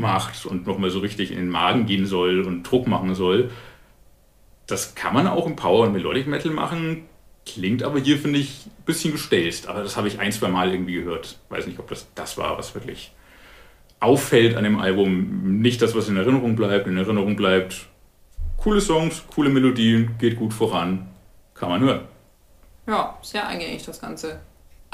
[0.00, 3.50] macht und nochmal so richtig in den Magen gehen soll und Druck machen soll.
[4.66, 7.04] Das kann man auch im Power und Melodic Metal machen.
[7.46, 9.68] Klingt aber hier, finde ich, ein bisschen gestelzt.
[9.68, 11.38] Aber das habe ich ein, zwei Mal irgendwie gehört.
[11.48, 13.12] Weiß nicht, ob das das war, was wirklich
[14.00, 15.60] auffällt an dem Album.
[15.60, 16.86] Nicht das, was in Erinnerung bleibt.
[16.86, 17.86] In Erinnerung bleibt
[18.56, 21.06] coole Songs, coole Melodien, geht gut voran.
[21.54, 22.00] Kann man hören.
[22.86, 24.40] Ja, sehr eingängig das Ganze.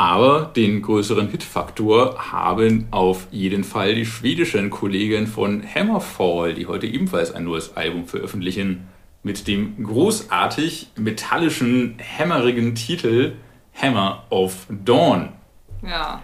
[0.02, 6.88] Aber den größeren Hitfaktor haben auf jeden Fall die schwedischen Kollegen von Hammerfall, die heute
[6.88, 8.88] ebenfalls ein neues Album veröffentlichen,
[9.22, 13.34] mit dem großartig metallischen, hämmerigen Titel
[13.80, 15.34] Hammer of Dawn.
[15.86, 16.20] Ja,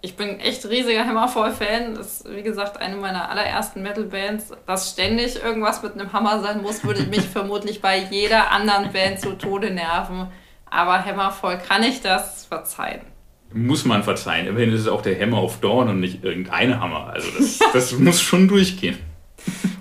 [0.00, 1.96] ich bin echt riesiger Hammerfall-Fan.
[1.96, 4.52] Das ist, wie gesagt, eine meiner allerersten Metal-Bands.
[4.64, 9.20] Dass ständig irgendwas mit einem Hammer sein muss, würde mich vermutlich bei jeder anderen Band
[9.20, 10.28] zu Tode nerven.
[10.70, 13.02] Aber Hammerfall kann ich das verzeihen
[13.52, 14.46] muss man verzeihen.
[14.46, 17.10] Immerhin ist es auch der Hammer of Dawn und nicht irgendein Hammer.
[17.12, 18.96] Also das, das muss schon durchgehen.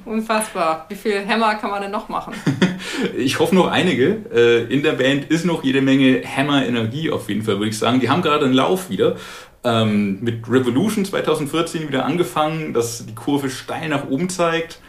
[0.06, 0.86] Unfassbar.
[0.88, 2.34] Wie viel Hammer kann man denn noch machen?
[3.18, 4.22] ich hoffe noch einige.
[4.34, 8.00] Äh, in der Band ist noch jede Menge Hammer-Energie auf jeden Fall, würde ich sagen.
[8.00, 9.18] Die haben gerade einen Lauf wieder.
[9.64, 14.80] Ähm, mit Revolution 2014 wieder angefangen, dass die Kurve steil nach oben zeigt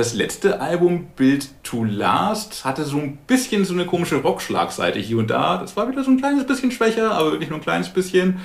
[0.00, 5.18] das letzte Album, Build to Last, hatte so ein bisschen so eine komische Rockschlagseite hier
[5.18, 5.58] und da.
[5.58, 8.40] Das war wieder so ein kleines bisschen schwächer, aber wirklich nur ein kleines bisschen.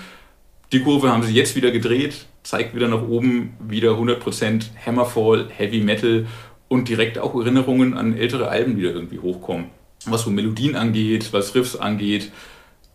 [0.73, 5.79] Die Kurve haben sie jetzt wieder gedreht, zeigt wieder nach oben, wieder 100% Hammerfall, Heavy
[5.79, 6.27] Metal
[6.67, 9.67] und direkt auch Erinnerungen an ältere Alben wieder irgendwie hochkommen.
[10.05, 12.33] Was so Melodien angeht, was Riffs angeht,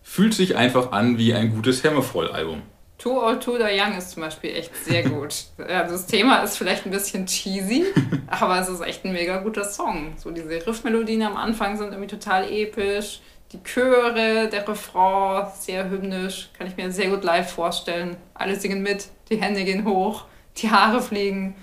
[0.03, 2.61] fühlt sich einfach an wie ein gutes Hammerfall-Album.
[3.01, 5.33] Too Old, Too the Young ist zum Beispiel echt sehr gut.
[5.57, 7.85] also das Thema ist vielleicht ein bisschen cheesy,
[8.27, 10.13] aber es ist echt ein mega guter Song.
[10.17, 13.21] So diese Riffmelodien am Anfang sind irgendwie total episch.
[13.53, 16.49] Die Chöre, der Refrain, sehr hymnisch.
[16.55, 18.17] Kann ich mir sehr gut live vorstellen.
[18.35, 20.25] Alle singen mit, die Hände gehen hoch,
[20.57, 21.55] die Haare fliegen.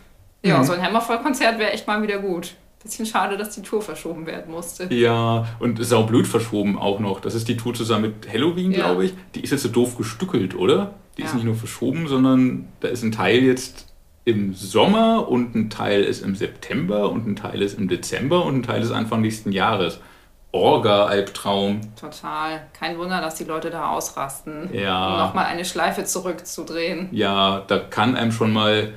[0.42, 0.64] Ja, mhm.
[0.64, 2.55] so ein Hammervoll-Konzert wäre echt mal wieder gut.
[2.82, 4.92] Bisschen schade, dass die Tour verschoben werden musste.
[4.94, 7.20] Ja, und saublöd verschoben auch noch.
[7.20, 8.86] Das ist die Tour zusammen mit Halloween, ja.
[8.86, 9.14] glaube ich.
[9.34, 10.94] Die ist jetzt so doof gestückelt, oder?
[11.16, 11.28] Die ja.
[11.28, 13.88] ist nicht nur verschoben, sondern da ist ein Teil jetzt
[14.24, 18.56] im Sommer und ein Teil ist im September und ein Teil ist im Dezember und
[18.56, 20.00] ein Teil ist Anfang nächsten Jahres.
[20.52, 21.80] Orga-Albtraum.
[22.00, 22.66] Total.
[22.72, 24.70] Kein Wunder, dass die Leute da ausrasten.
[24.72, 25.12] Ja.
[25.12, 27.08] Um nochmal eine Schleife zurückzudrehen.
[27.10, 28.92] Ja, da kann einem schon mal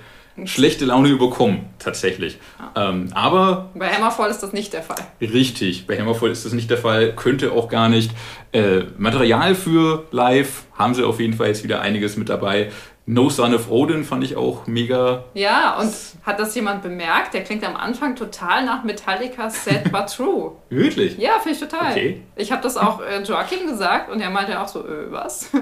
[0.46, 2.38] schlechte Laune überkommen, tatsächlich.
[2.76, 2.90] Ja.
[2.90, 3.72] Ähm, aber.
[3.76, 4.98] Bei Hammerfall ist das nicht der Fall.
[5.20, 8.12] Richtig, bei Hammerfall ist das nicht der Fall, könnte auch gar nicht.
[8.52, 12.72] Äh, Material für live haben sie auf jeden Fall jetzt wieder einiges mit dabei.
[13.08, 15.26] No Son of Odin fand ich auch mega.
[15.34, 15.92] Ja, und
[16.24, 17.34] hat das jemand bemerkt?
[17.34, 20.52] Der klingt am Anfang total nach Metallica's Sad But True.
[20.70, 21.18] Wirklich?
[21.18, 21.92] Ja, finde ich total.
[21.92, 22.22] Okay.
[22.36, 25.50] Ich habe das auch äh, Joachim gesagt und er meinte auch so, äh, was?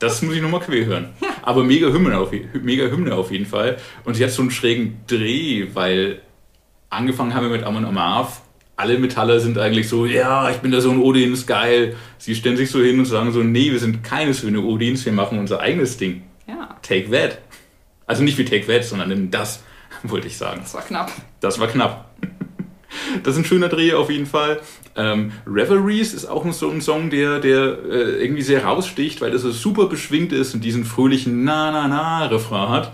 [0.00, 1.10] Das muss ich nochmal quer hören.
[1.20, 1.28] Ja.
[1.42, 3.76] Aber mega Hymne, auf, mega Hymne auf jeden Fall.
[4.04, 6.22] Und sie hat so einen schrägen Dreh, weil
[6.88, 8.40] angefangen haben wir mit Amon Amarth.
[8.76, 11.96] Alle Metaller sind eigentlich so, ja, ich bin der Sohn Odins, geil.
[12.16, 15.12] Sie stellen sich so hin und sagen so, nee, wir sind keine Söhne Odins, wir
[15.12, 16.22] machen unser eigenes Ding.
[16.50, 16.76] Ja.
[16.82, 17.38] Take that.
[18.06, 19.62] Also nicht wie Take that, sondern nimm das,
[20.02, 20.60] wollte ich sagen.
[20.62, 21.12] Das war knapp.
[21.40, 22.10] Das war knapp.
[23.22, 24.60] Das ist ein schöner Dreh auf jeden Fall.
[24.96, 29.42] Ähm, Reveries ist auch so ein Song, der, der äh, irgendwie sehr raussticht, weil das
[29.42, 32.92] so super beschwingt ist und diesen fröhlichen Na-Na-Na-Refrain hat.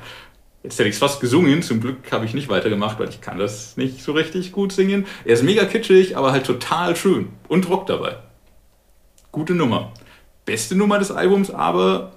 [0.62, 3.38] Jetzt hätte ich es fast gesungen, zum Glück habe ich nicht weitergemacht, weil ich kann
[3.38, 5.06] das nicht so richtig gut singen.
[5.24, 8.16] Er ist mega kitschig, aber halt total schön und Rock dabei.
[9.32, 9.92] Gute Nummer.
[10.44, 12.12] Beste Nummer des Albums aber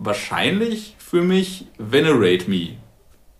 [0.00, 2.78] wahrscheinlich für mich Venerate Me.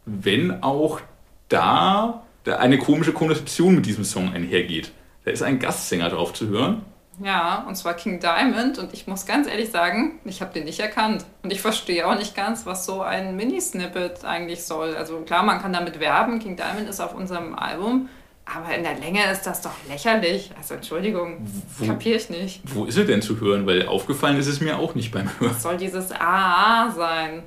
[0.05, 1.01] Wenn auch
[1.49, 4.93] da eine komische Konnotation mit diesem Song einhergeht.
[5.25, 6.83] Da ist ein Gastsänger drauf zu hören.
[7.23, 8.79] Ja, und zwar King Diamond.
[8.79, 11.25] Und ich muss ganz ehrlich sagen, ich habe den nicht erkannt.
[11.43, 14.97] Und ich verstehe auch nicht ganz, was so ein Mini-Snippet eigentlich soll.
[14.97, 16.39] Also klar, man kann damit werben.
[16.39, 18.09] King Diamond ist auf unserem Album.
[18.45, 20.51] Aber in der Länge ist das doch lächerlich.
[20.57, 21.47] Also Entschuldigung,
[21.87, 22.61] kapiere ich nicht.
[22.65, 23.67] Wo ist er denn zu hören?
[23.67, 25.53] Weil aufgefallen ist es mir auch nicht beim Hören.
[25.53, 27.45] Was soll dieses AA sein?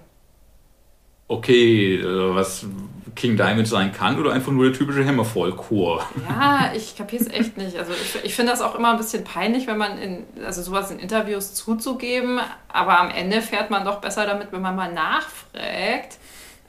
[1.27, 2.65] Okay, äh, was,
[3.15, 6.05] King Diamond sein kann oder einfach nur der typische Hammerfall-Chor.
[6.27, 7.77] Ja, ich kapiere es echt nicht.
[7.77, 10.91] Also ich, ich finde das auch immer ein bisschen peinlich, wenn man in, also sowas
[10.91, 12.39] in Interviews zuzugeben,
[12.71, 16.17] aber am Ende fährt man doch besser damit, wenn man mal nachfragt.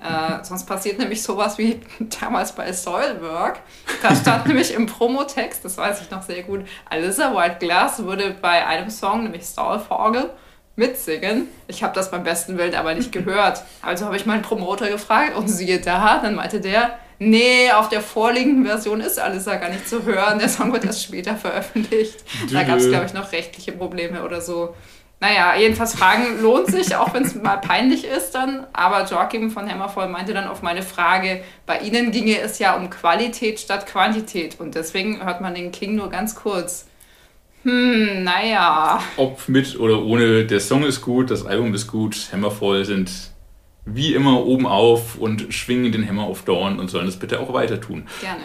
[0.02, 1.80] Äh, sonst passiert nämlich sowas wie
[2.20, 3.60] damals bei Soilwork.
[4.02, 8.36] Da stand nämlich im Promotext, das weiß ich noch sehr gut, Alyssa White Glass würde
[8.40, 10.30] bei einem Song, nämlich Stallfogel,
[10.76, 11.48] mitsingen.
[11.68, 13.62] Ich habe das beim besten Willen aber nicht gehört.
[13.80, 18.00] Also habe ich meinen Promoter gefragt und siehe da, dann meinte der, nee, auf der
[18.00, 20.38] vorliegenden Version ist Alyssa gar nicht zu hören.
[20.38, 22.24] Der Song wird erst später veröffentlicht.
[22.52, 24.74] Da gab es, glaube ich, noch rechtliche Probleme oder so.
[25.24, 28.66] Naja, jedenfalls Fragen lohnt sich, auch wenn es mal peinlich ist dann.
[28.74, 32.90] Aber Joachim von Hammervoll meinte dann auf meine Frage, bei Ihnen ginge es ja um
[32.90, 34.60] Qualität statt Quantität.
[34.60, 36.88] Und deswegen hört man den King nur ganz kurz.
[37.62, 39.02] Hm, naja.
[39.16, 43.10] Ob mit oder ohne, der Song ist gut, das Album ist gut, Hammervoll sind
[43.86, 47.54] wie immer oben auf und schwingen den Hammer auf Dorn und sollen das bitte auch
[47.54, 48.06] weiter tun.
[48.20, 48.42] Gerne.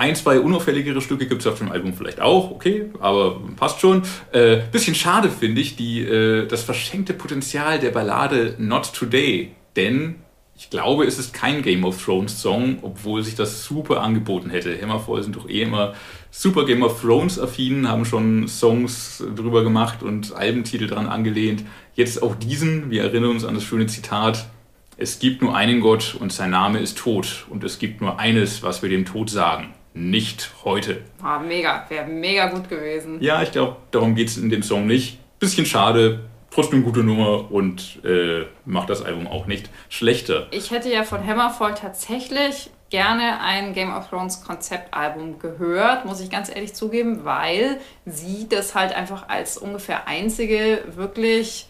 [0.00, 4.00] Ein, zwei unauffälligere Stücke gibt es auf dem Album vielleicht auch, okay, aber passt schon.
[4.32, 10.14] Äh, bisschen schade finde ich die, äh, das verschenkte Potenzial der Ballade Not Today, denn
[10.56, 14.74] ich glaube, es ist kein Game of Thrones Song, obwohl sich das super angeboten hätte.
[14.80, 15.92] Hammerfall sind doch eh immer
[16.30, 21.62] super Game of Thrones affin, haben schon Songs drüber gemacht und Albentitel dran angelehnt.
[21.94, 24.48] Jetzt auch diesen, wir erinnern uns an das schöne Zitat,
[24.96, 28.62] es gibt nur einen Gott und sein Name ist Tod und es gibt nur eines,
[28.62, 31.02] was wir dem Tod sagen nicht heute.
[31.22, 33.20] Ah, mega, wäre mega gut gewesen.
[33.20, 35.18] Ja, ich glaube, darum geht es in dem Song nicht.
[35.38, 40.46] Bisschen schade, trotzdem gute Nummer und äh, macht das Album auch nicht schlechter.
[40.50, 46.28] Ich hätte ja von Hammerfall tatsächlich gerne ein Game of Thrones Konzeptalbum gehört, muss ich
[46.28, 51.69] ganz ehrlich zugeben, weil sie das halt einfach als ungefähr einzige wirklich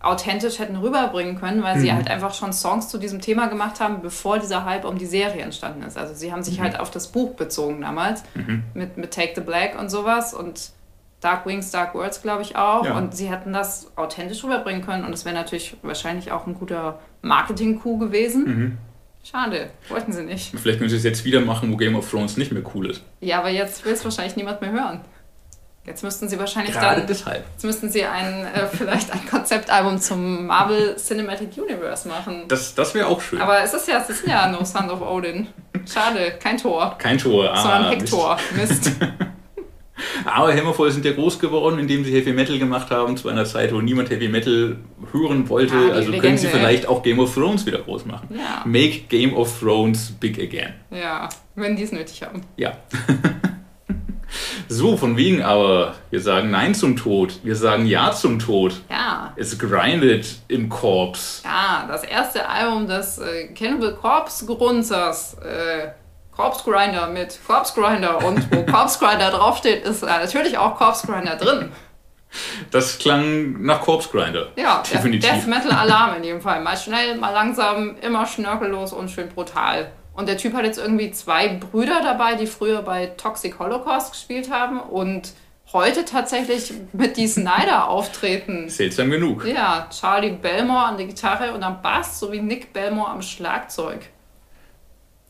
[0.00, 1.80] authentisch hätten rüberbringen können, weil mhm.
[1.80, 5.06] sie halt einfach schon Songs zu diesem Thema gemacht haben, bevor dieser Hype um die
[5.06, 5.96] Serie entstanden ist.
[5.96, 6.64] Also sie haben sich mhm.
[6.64, 8.62] halt auf das Buch bezogen damals mhm.
[8.74, 10.70] mit, mit Take the Black und sowas und
[11.20, 12.84] Dark Wings, Dark Words, glaube ich auch.
[12.84, 12.96] Ja.
[12.96, 17.00] Und sie hätten das authentisch rüberbringen können und es wäre natürlich wahrscheinlich auch ein guter
[17.22, 18.44] Marketing-Coup gewesen.
[18.44, 18.78] Mhm.
[19.24, 20.54] Schade, wollten sie nicht.
[20.56, 23.02] Vielleicht können sie es jetzt wieder machen, wo Game of Thrones nicht mehr cool ist.
[23.20, 25.00] Ja, aber jetzt will es wahrscheinlich niemand mehr hören.
[25.86, 27.06] Jetzt müssten sie wahrscheinlich Gerade dann.
[27.06, 27.44] Deshalb.
[27.52, 32.44] Jetzt müssten sie ein, äh, vielleicht ein Konzeptalbum zum Marvel Cinematic Universe machen.
[32.48, 33.40] Das, das wäre auch schön.
[33.40, 35.46] Aber es ist ja, es ist ja No Son of Odin.
[35.86, 36.96] Schade, kein Tor.
[36.98, 37.56] Kein Tor, ah.
[37.56, 38.36] Sondern Hector.
[38.56, 38.84] Mist.
[38.84, 38.96] Mist.
[40.24, 43.72] Aber Hammerfall sind ja groß geworden, indem sie Heavy Metal gemacht haben, zu einer Zeit,
[43.72, 44.76] wo niemand Heavy Metal
[45.12, 45.74] hören wollte.
[45.74, 46.18] Ah, also Legende.
[46.18, 48.28] können sie vielleicht auch Game of Thrones wieder groß machen.
[48.36, 48.62] Ja.
[48.66, 50.74] Make Game of Thrones big again.
[50.90, 52.42] Ja, wenn die es nötig haben.
[52.56, 52.76] Ja.
[54.68, 58.74] So, von wegen aber, wir sagen Nein zum Tod, wir sagen Ja zum Tod.
[58.90, 59.32] Ja.
[59.36, 61.42] Es grindet im Korps.
[61.44, 65.88] Ja, das erste Album des äh, Cannibal Corpse Grunzers, äh,
[66.34, 71.06] Corpse Grinder mit Corpse Grinder und wo Corpse Grinder draufsteht, ist äh, natürlich auch Corpse
[71.06, 71.70] Grinder drin.
[72.70, 74.48] Das klang nach Corpse Grinder.
[74.56, 75.30] Ja, definitiv.
[75.30, 76.60] Death Metal Alarm in jedem Fall.
[76.60, 79.90] Mal schnell, mal langsam, immer schnörkellos und schön brutal.
[80.16, 84.50] Und der Typ hat jetzt irgendwie zwei Brüder dabei, die früher bei Toxic Holocaust gespielt
[84.50, 85.34] haben und
[85.72, 88.68] heute tatsächlich mit Dee Snyder auftreten.
[88.68, 89.46] Seltsam genug.
[89.46, 94.00] Ja, Charlie Belmore an der Gitarre und am Bass sowie Nick Belmore am Schlagzeug.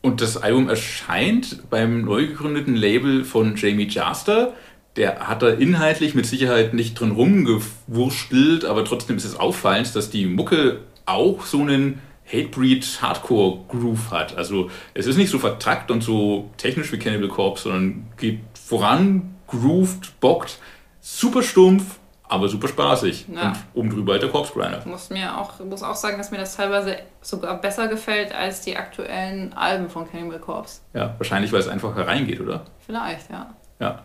[0.02, 4.52] Und das Album erscheint beim neu gegründeten Label von Jamie Jaster.
[4.94, 10.10] Der hat da inhaltlich mit Sicherheit nicht drin rumgewurstelt, aber trotzdem ist es auffallend, dass
[10.10, 14.36] die Mucke auch so einen Hatebreed Hardcore Groove hat.
[14.36, 19.36] Also es ist nicht so vertrackt und so technisch wie Cannibal Corpse, sondern geht voran,
[19.46, 20.58] grooved, bockt,
[21.00, 23.26] super stumpf, aber super spaßig.
[23.32, 23.48] Ja.
[23.48, 24.80] Und oben drüber halt der Corpse Grinder.
[24.80, 28.62] Ich muss, mir auch, muss auch sagen, dass mir das teilweise sogar besser gefällt als
[28.62, 30.80] die aktuellen Alben von Cannibal Corpse.
[30.94, 32.64] Ja, wahrscheinlich, weil es einfach hereingeht, oder?
[32.84, 33.54] Vielleicht, ja.
[33.78, 34.02] Ja.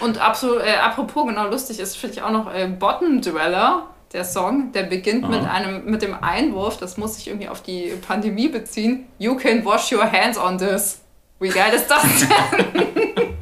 [0.00, 4.24] Und absolut, äh, apropos, genau lustig ist, finde ich auch noch äh, Bottom Dweller der
[4.24, 8.48] Song, der beginnt mit, einem, mit dem Einwurf, das muss sich irgendwie auf die Pandemie
[8.48, 9.06] beziehen.
[9.18, 11.00] You can wash your hands on this.
[11.40, 12.28] Wie geil ist das denn?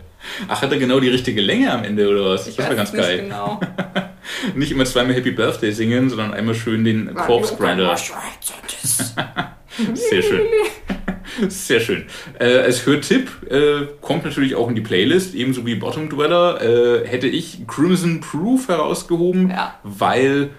[0.49, 2.47] Ach, hat er genau die richtige Länge am Ende oder was?
[2.47, 3.23] Ich das war ganz nicht geil.
[3.23, 3.61] Genau.
[4.55, 7.97] nicht immer zweimal Happy Birthday singen, sondern einmal schön den Corpse Grinder.
[9.95, 10.41] Sehr schön.
[11.49, 12.05] Sehr schön.
[12.39, 17.07] Äh, als Hörtipp äh, kommt natürlich auch in die Playlist, ebenso wie Bottom Dweller, äh,
[17.07, 19.75] hätte ich Crimson Proof herausgehoben, ja.
[19.83, 20.51] weil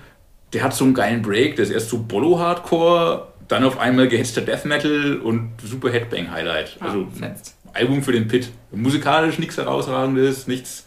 [0.53, 4.41] der hat so einen geilen Break, der ist erst so Bollo-Hardcore, dann auf einmal gehetzter
[4.41, 6.77] Death Metal und super Headbang-Highlight.
[6.79, 7.55] Ja, also fetzt.
[7.73, 8.49] Album für den Pit.
[8.71, 10.85] Musikalisch nichts herausragendes, nichts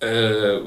[0.00, 0.58] äh,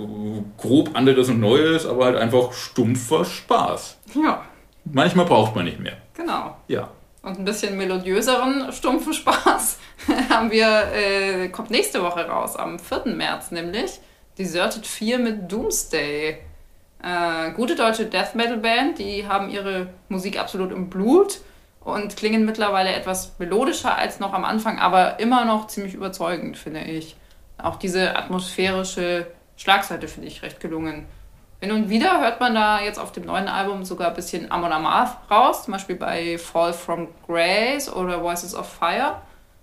[0.57, 3.97] grob anderes und Neues, aber halt einfach stumpfer Spaß.
[4.23, 4.45] Ja.
[4.85, 5.97] Manchmal braucht man nicht mehr.
[6.13, 6.57] Genau.
[6.67, 6.89] Ja.
[7.25, 9.79] Und ein bisschen melodiöseren, stumpfen Spaß
[10.29, 13.15] haben wir, äh, kommt nächste Woche raus, am 4.
[13.15, 13.99] März nämlich.
[14.37, 16.37] Deserted 4 mit Doomsday.
[17.01, 21.39] Äh, gute deutsche Death Metal Band, die haben ihre Musik absolut im Blut
[21.79, 26.81] und klingen mittlerweile etwas melodischer als noch am Anfang, aber immer noch ziemlich überzeugend, finde
[26.81, 27.15] ich.
[27.57, 29.25] Auch diese atmosphärische
[29.57, 31.07] Schlagseite finde ich recht gelungen.
[31.61, 34.71] Hin und wieder hört man da jetzt auf dem neuen Album sogar ein bisschen Amon
[34.71, 39.21] Amarth raus, zum Beispiel bei Fall from Grace oder Voices of Fire.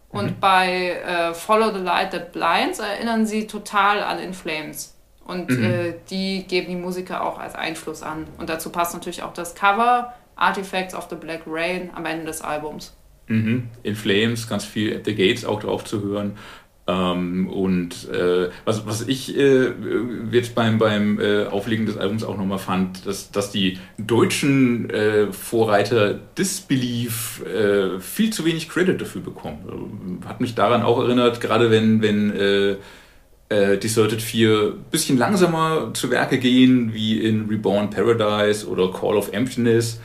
[0.09, 0.41] Und mhm.
[0.41, 4.95] bei äh, Follow the Light That Blinds erinnern sie total an In Flames.
[5.25, 5.65] Und mhm.
[5.65, 8.27] äh, die geben die Musiker auch als Einfluss an.
[8.39, 12.43] Und dazu passt natürlich auch das Cover Artifacts of the Black Rain am Ende des
[12.43, 12.95] Albums.
[13.29, 13.69] Mhm.
[13.83, 16.37] In Flames, ganz viel At the Gates auch drauf zu hören.
[16.89, 19.73] Ähm, und äh, was, was ich äh,
[20.33, 25.33] jetzt beim, beim äh, Auflegen des Albums auch nochmal fand, dass, dass die deutschen äh,
[25.33, 30.21] Vorreiter Disbelief äh, viel zu wenig Credit dafür bekommen.
[30.27, 32.77] Hat mich daran auch erinnert, gerade wenn, wenn äh,
[33.79, 39.33] Deserted 4 ein bisschen langsamer zu Werke gehen, wie in Reborn Paradise oder Call of
[39.33, 40.01] Emptiness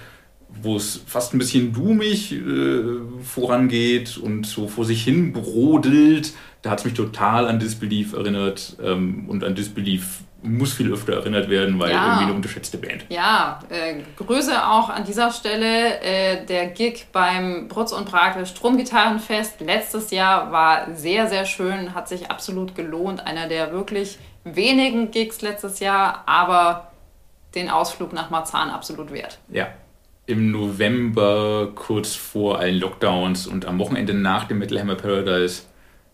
[0.62, 6.34] wo es fast ein bisschen doomig äh, vorangeht und so vor sich hin brodelt.
[6.62, 11.14] Da hat es mich total an Disbelief erinnert ähm, und an Disbelief muss viel öfter
[11.14, 12.06] erinnert werden, weil ja.
[12.06, 13.06] irgendwie eine unterschätzte Band.
[13.10, 16.00] Ja, äh, Grüße auch an dieser Stelle.
[16.02, 22.08] Äh, der Gig beim Brutz und Prag Stromgitarrenfest letztes Jahr war sehr, sehr schön, hat
[22.08, 23.26] sich absolut gelohnt.
[23.26, 26.92] Einer der wirklich wenigen Gigs letztes Jahr, aber
[27.56, 29.40] den Ausflug nach Marzahn absolut wert.
[29.50, 29.68] Ja,
[30.28, 35.64] im November, kurz vor allen Lockdowns und am Wochenende nach dem Metal Hammer Paradise,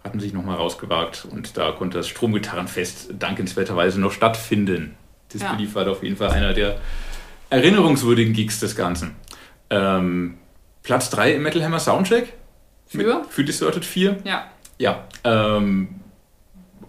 [0.03, 4.95] hatten sich nochmal rausgewagt und da konnte das Stromgitarrenfest dankenswerterweise noch stattfinden.
[5.32, 5.57] Das ja.
[5.74, 6.80] war auf jeden Fall einer der
[7.49, 9.16] erinnerungswürdigen Gigs des Ganzen.
[9.70, 10.38] Ähm,
[10.84, 12.34] Platz 3 im Metal Hammer Soundcheck.
[12.86, 12.97] Für?
[12.97, 14.18] Mit, für Deserted 4.
[14.26, 14.51] Ja.
[14.78, 15.07] Ja.
[15.24, 16.01] Ähm,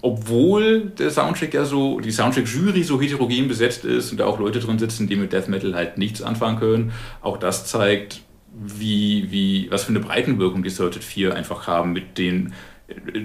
[0.04, 4.60] obwohl der Soundtrack ja so, die Soundtrack-Jury so heterogen besetzt ist und da auch Leute
[4.60, 6.92] drin sitzen, die mit Death Metal halt nichts anfangen können,
[7.22, 8.20] auch das zeigt,
[8.52, 12.52] wie, wie, was für eine Breitenwirkung die Deserted 4 einfach haben mit den,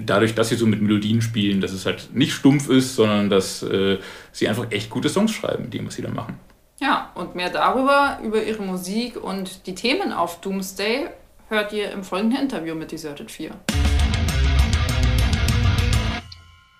[0.06, 3.62] dadurch, dass sie so mit Melodien spielen, dass es halt nicht stumpf ist, sondern dass
[3.62, 3.98] äh,
[4.32, 6.38] sie einfach echt gute Songs schreiben, die was sie da machen.
[6.80, 11.08] Ja, und mehr darüber, über ihre Musik und die Themen auf Doomsday,
[11.50, 13.50] hört ihr im folgenden Interview mit Deserted 4.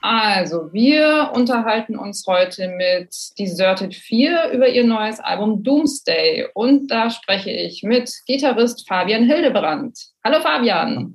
[0.03, 6.49] Also, wir unterhalten uns heute mit Deserted 4 über ihr neues Album Doomsday.
[6.55, 9.99] Und da spreche ich mit Gitarrist Fabian Hildebrand.
[10.25, 11.15] Hallo Fabian.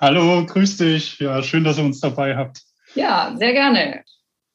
[0.00, 1.20] Hallo, grüß dich.
[1.20, 2.62] Ja, schön, dass ihr uns dabei habt.
[2.94, 4.02] Ja, sehr gerne.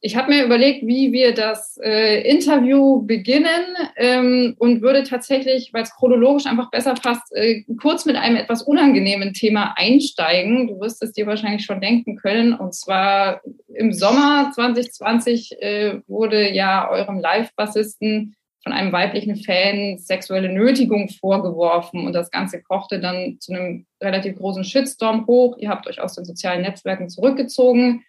[0.04, 5.84] Ich habe mir überlegt, wie wir das äh, Interview beginnen ähm, und würde tatsächlich, weil
[5.84, 10.68] es chronologisch einfach besser passt, äh, kurz mit einem etwas unangenehmen Thema einsteigen.
[10.70, 12.56] Du wirst es dir wahrscheinlich schon denken können.
[12.56, 13.41] Und zwar
[13.76, 22.08] im Sommer 2020 äh, wurde ja eurem Live-Bassisten von einem weiblichen Fan sexuelle Nötigung vorgeworfen
[22.08, 25.58] und das Ganze kochte dann zu einem relativ großen Shitstorm hoch.
[25.60, 28.04] Ihr habt euch aus den sozialen Netzwerken zurückgezogen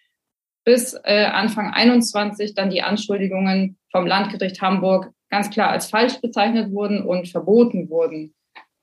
[0.63, 6.71] bis äh, Anfang 21 dann die Anschuldigungen vom Landgericht Hamburg ganz klar als falsch bezeichnet
[6.71, 8.33] wurden und verboten wurden.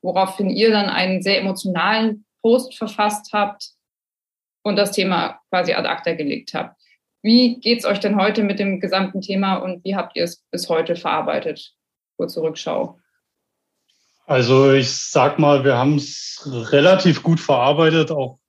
[0.01, 3.71] Woraufhin ihr dann einen sehr emotionalen Post verfasst habt
[4.63, 6.79] und das Thema quasi ad acta gelegt habt.
[7.23, 10.69] Wie geht's euch denn heute mit dem gesamten Thema und wie habt ihr es bis
[10.69, 11.73] heute verarbeitet?
[12.17, 12.99] Kurze Rückschau.
[14.25, 18.11] Also ich sag mal, wir haben es relativ gut verarbeitet.
[18.11, 18.39] Auch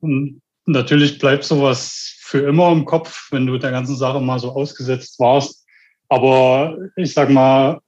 [0.65, 5.21] natürlich bleibt sowas für immer im Kopf, wenn du der ganzen Sache mal so ausgesetzt
[5.21, 5.67] warst.
[6.09, 7.81] Aber ich sag mal,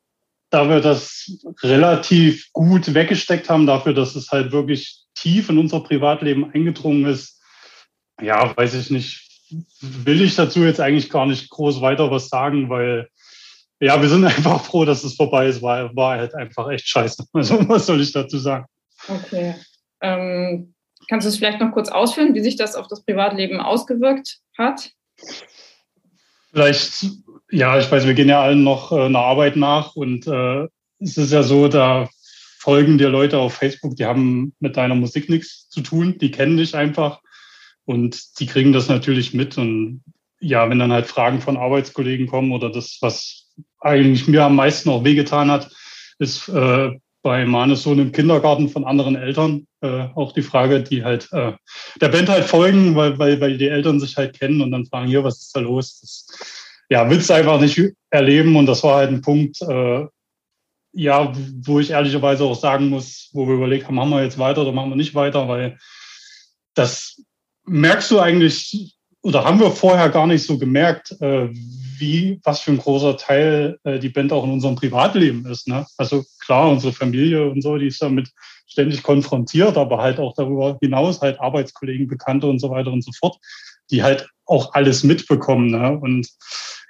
[0.50, 1.30] da wir das
[1.62, 7.40] relativ gut weggesteckt haben, dafür, dass es halt wirklich tief in unser Privatleben eingedrungen ist,
[8.20, 9.26] ja, weiß ich nicht,
[9.80, 13.08] will ich dazu jetzt eigentlich gar nicht groß weiter was sagen, weil
[13.80, 17.24] ja, wir sind einfach froh, dass es vorbei ist, weil war halt einfach echt scheiße.
[17.32, 18.66] Also was soll ich dazu sagen?
[19.08, 19.54] Okay.
[20.02, 20.73] Ähm,
[21.08, 24.90] Kannst du es vielleicht noch kurz ausführen, wie sich das auf das Privatleben ausgewirkt hat?
[26.50, 27.06] Vielleicht,
[27.50, 30.68] ja, ich weiß, wir gehen ja allen noch äh, einer Arbeit nach und äh,
[31.00, 32.08] es ist ja so, da
[32.58, 36.56] folgen dir Leute auf Facebook, die haben mit deiner Musik nichts zu tun, die kennen
[36.56, 37.20] dich einfach
[37.84, 40.02] und die kriegen das natürlich mit und
[40.40, 44.90] ja, wenn dann halt Fragen von Arbeitskollegen kommen oder das, was eigentlich mir am meisten
[44.90, 45.70] auch wehgetan hat,
[46.18, 46.90] ist, äh,
[47.24, 49.66] bei meines Sohn im Kindergarten von anderen Eltern.
[49.80, 51.52] Äh, auch die Frage, die halt äh,
[52.00, 55.08] der Band halt folgen, weil, weil, weil die Eltern sich halt kennen und dann fragen,
[55.08, 56.00] hier, was ist da los?
[56.00, 56.26] Das,
[56.90, 60.06] ja, willst du einfach nicht erleben und das war halt ein Punkt, äh,
[60.92, 64.60] ja, wo ich ehrlicherweise auch sagen muss, wo wir überlegt haben, machen wir jetzt weiter
[64.60, 65.78] oder machen wir nicht weiter, weil
[66.74, 67.22] das
[67.64, 71.48] merkst du eigentlich oder haben wir vorher gar nicht so gemerkt, äh,
[71.98, 75.66] wie, was für ein großer Teil äh, die Band auch in unserem Privatleben ist.
[75.66, 75.86] Ne?
[75.96, 78.28] Also klar, unsere Familie und so, die ist damit
[78.66, 83.12] ständig konfrontiert, aber halt auch darüber hinaus halt Arbeitskollegen, Bekannte und so weiter und so
[83.18, 83.38] fort,
[83.90, 85.70] die halt auch alles mitbekommen.
[85.70, 85.98] Ne?
[85.98, 86.28] Und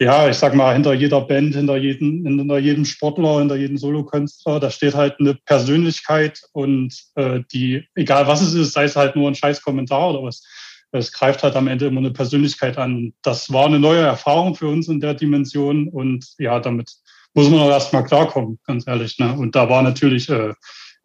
[0.00, 4.58] ja, ich sag mal, hinter jeder Band, hinter jedem, hinter jedem Sportler, hinter jedem Solokünstler,
[4.58, 9.14] da steht halt eine Persönlichkeit und äh, die, egal was es ist, sei es halt
[9.14, 10.42] nur ein scheiß Kommentar oder was,
[10.94, 13.12] es greift halt am Ende immer eine Persönlichkeit an.
[13.22, 16.92] Das war eine neue Erfahrung für uns in der Dimension und ja, damit
[17.34, 19.18] muss man auch erstmal klarkommen, ganz ehrlich.
[19.18, 19.34] Ne?
[19.36, 20.54] Und da war natürlich äh,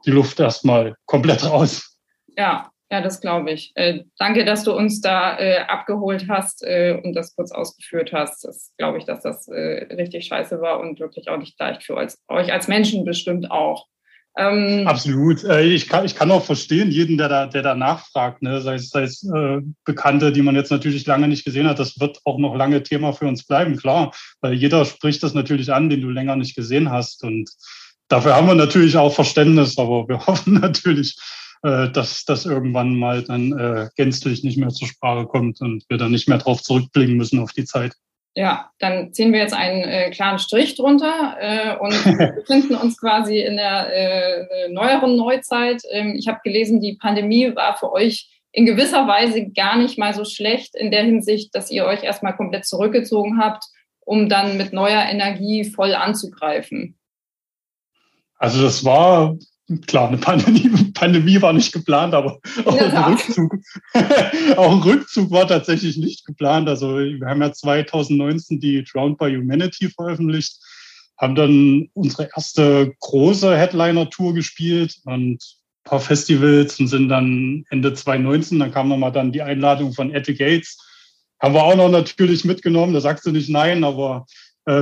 [0.05, 1.97] die Luft erstmal komplett raus.
[2.37, 3.71] Ja, ja, das glaube ich.
[3.75, 8.43] Äh, danke, dass du uns da äh, abgeholt hast äh, und das kurz ausgeführt hast.
[8.43, 11.95] Das glaube ich, dass das äh, richtig scheiße war und wirklich auch nicht leicht für
[11.95, 13.87] euch, euch als Menschen bestimmt auch.
[14.37, 15.43] Ähm, Absolut.
[15.43, 18.61] Äh, ich kann, ich kann auch verstehen, jeden, der da, der da nachfragt, ne?
[18.61, 21.79] sei es, sei es äh, Bekannte, die man jetzt natürlich lange nicht gesehen hat.
[21.79, 24.13] Das wird auch noch lange Thema für uns bleiben, klar.
[24.41, 27.23] Weil jeder spricht das natürlich an, den du länger nicht gesehen hast.
[27.23, 27.49] Und
[28.07, 31.17] dafür haben wir natürlich auch Verständnis, aber wir hoffen natürlich,
[31.63, 35.97] äh, dass das irgendwann mal dann äh, gänzlich nicht mehr zur Sprache kommt und wir
[35.97, 37.93] dann nicht mehr drauf zurückblicken müssen auf die Zeit.
[38.35, 43.39] Ja, dann ziehen wir jetzt einen äh, klaren Strich drunter äh, und befinden uns quasi
[43.39, 45.81] in der äh, neueren Neuzeit.
[45.91, 50.13] Ähm, ich habe gelesen, die Pandemie war für euch in gewisser Weise gar nicht mal
[50.13, 53.63] so schlecht in der Hinsicht, dass ihr euch erstmal komplett zurückgezogen habt,
[54.01, 56.97] um dann mit neuer Energie voll anzugreifen.
[58.35, 59.37] Also das war
[59.85, 63.55] klar, eine Pandemie, Pandemie war nicht geplant, aber auch ein, Rückzug,
[64.57, 66.67] auch ein Rückzug war tatsächlich nicht geplant.
[66.67, 70.57] Also wir haben ja 2019 die Drowned by Humanity veröffentlicht,
[71.17, 77.93] haben dann unsere erste große Headliner-Tour gespielt und ein paar Festivals und sind dann Ende
[77.93, 80.77] 2019, dann kam nochmal dann die Einladung von At the Gates.
[81.41, 84.25] Haben wir auch noch natürlich mitgenommen, da sagst du nicht nein, aber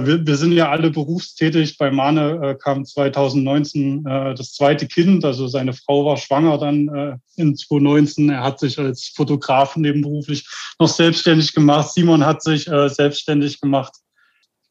[0.05, 1.77] wir, wir, sind ja alle berufstätig.
[1.77, 6.88] Bei Mane äh, kam 2019 äh, das zweite Kind, also seine Frau war schwanger dann
[6.89, 8.29] äh, in 2019.
[8.29, 10.45] Er hat sich als Fotograf nebenberuflich
[10.79, 11.91] noch selbstständig gemacht.
[11.93, 13.93] Simon hat sich äh, selbstständig gemacht.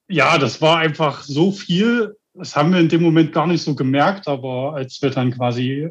[0.08, 2.16] Ja, das war einfach so viel.
[2.34, 5.90] Das haben wir in dem Moment gar nicht so gemerkt, aber als wir dann quasi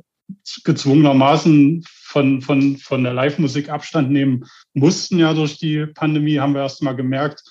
[0.64, 6.62] gezwungenermaßen von, von, von der Live-Musik Abstand nehmen mussten, ja durch die Pandemie, haben wir
[6.62, 7.44] erst mal gemerkt,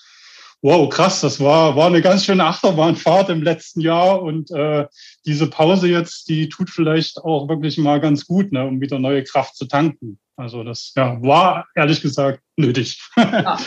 [0.65, 4.87] wow, krass, das war, war eine ganz schöne Achterbahnfahrt im letzten Jahr und äh,
[5.23, 9.23] diese Pause jetzt, die tut vielleicht auch wirklich mal ganz gut, ne, um wieder neue
[9.23, 10.17] Kraft zu tanken.
[10.35, 12.99] Also das ja, war ehrlich gesagt nötig.
[13.15, 13.57] Ja.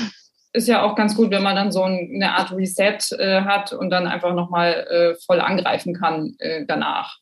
[0.55, 3.91] Ist ja auch ganz gut, wenn man dann so eine Art Reset äh, hat und
[3.91, 7.19] dann einfach nochmal äh, voll angreifen kann äh, danach.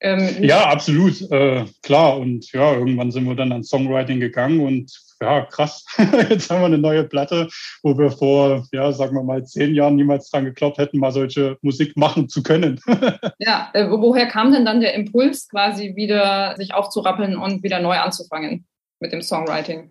[0.00, 2.18] Ähm, ja, absolut, äh, klar.
[2.18, 5.84] Und ja, irgendwann sind wir dann ans Songwriting gegangen und ja, krass,
[6.28, 7.48] jetzt haben wir eine neue Platte,
[7.82, 11.56] wo wir vor, ja, sagen wir mal, zehn Jahren niemals dran geglaubt hätten, mal solche
[11.62, 12.80] Musik machen zu können.
[13.38, 17.96] ja, äh, woher kam denn dann der Impuls, quasi wieder sich aufzurappeln und wieder neu
[17.96, 18.66] anzufangen
[19.00, 19.90] mit dem Songwriting?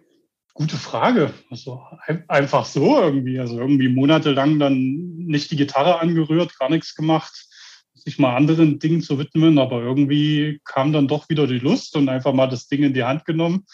[0.53, 1.33] Gute Frage.
[1.51, 1.83] Also
[2.27, 3.39] einfach so irgendwie.
[3.39, 7.45] Also irgendwie monatelang dann nicht die Gitarre angerührt, gar nichts gemacht,
[7.93, 12.09] sich mal anderen Dingen zu widmen, aber irgendwie kam dann doch wieder die Lust und
[12.09, 13.65] einfach mal das Ding in die Hand genommen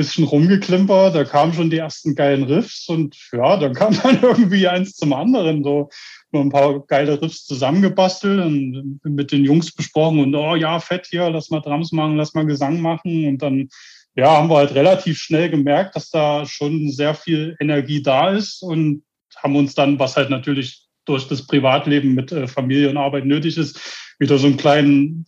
[0.00, 4.66] bisschen rumgeklimpert, da kamen schon die ersten geilen Riffs und ja, dann kam dann irgendwie
[4.66, 5.90] eins zum anderen, so
[6.32, 11.06] nur ein paar geile Riffs zusammengebastelt und mit den Jungs besprochen und oh ja, fett
[11.10, 13.68] hier, lass mal Drums machen, lass mal Gesang machen und dann
[14.16, 18.62] ja, haben wir halt relativ schnell gemerkt, dass da schon sehr viel Energie da ist
[18.62, 19.02] und
[19.36, 23.58] haben uns dann, was halt natürlich durch das Privatleben mit äh, Familie und Arbeit nötig
[23.58, 23.78] ist,
[24.18, 25.26] wieder so einen kleinen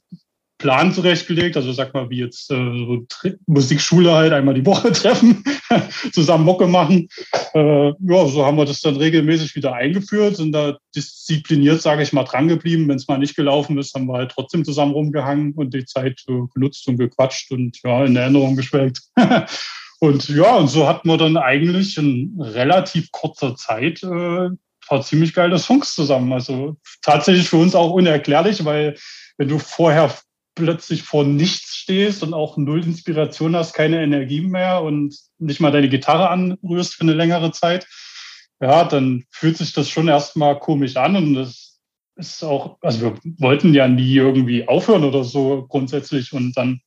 [0.63, 1.57] Plan zurechtgelegt.
[1.57, 3.05] Also sag mal, wie jetzt äh, so
[3.47, 5.45] Musikschule halt einmal die Woche treffen,
[6.13, 7.09] zusammen Mucke machen.
[7.53, 12.13] Äh, ja, so haben wir das dann regelmäßig wieder eingeführt, sind da diszipliniert, sage ich
[12.13, 12.89] mal, drangeblieben.
[12.89, 16.23] Wenn es mal nicht gelaufen ist, haben wir halt trotzdem zusammen rumgehangen und die Zeit
[16.29, 19.01] äh, genutzt und gequatscht und ja, in Erinnerung geschwelgt.
[20.01, 24.51] und ja, und so hatten wir dann eigentlich in relativ kurzer Zeit äh,
[24.87, 26.33] paar ziemlich geile Songs zusammen.
[26.33, 28.97] Also tatsächlich für uns auch unerklärlich, weil
[29.39, 30.15] wenn du vorher
[30.55, 35.73] plötzlich vor nichts stehst und auch null Inspiration hast, keine Energie mehr und nicht mal
[35.73, 37.87] deine Gitarre anrührst für eine längere Zeit,
[38.61, 41.81] ja, dann fühlt sich das schon erstmal komisch an und das
[42.17, 46.81] ist auch, also wir wollten ja nie irgendwie aufhören oder so grundsätzlich und dann,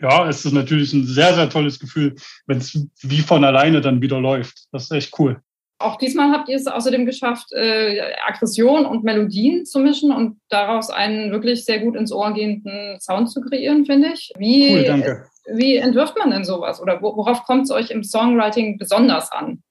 [0.00, 2.14] ja, es ist natürlich ein sehr, sehr tolles Gefühl,
[2.46, 4.66] wenn es wie von alleine dann wieder läuft.
[4.72, 5.40] Das ist echt cool.
[5.82, 10.90] Auch diesmal habt ihr es außerdem geschafft, äh, Aggression und Melodien zu mischen und daraus
[10.90, 14.32] einen wirklich sehr gut ins Ohr gehenden Sound zu kreieren, finde ich.
[14.38, 15.26] Wie, cool, danke.
[15.46, 16.80] Wie entwirft man denn sowas?
[16.80, 19.62] Oder worauf kommt es euch im Songwriting besonders an?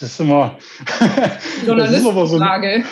[0.00, 0.56] das ist immer.
[1.66, 2.84] Journalistenfrage.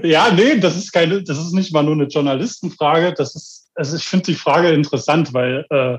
[0.00, 3.12] So ja, nee, das ist keine, das ist nicht mal nur eine Journalistenfrage.
[3.14, 5.98] Das ist, also ich finde die Frage interessant, weil äh,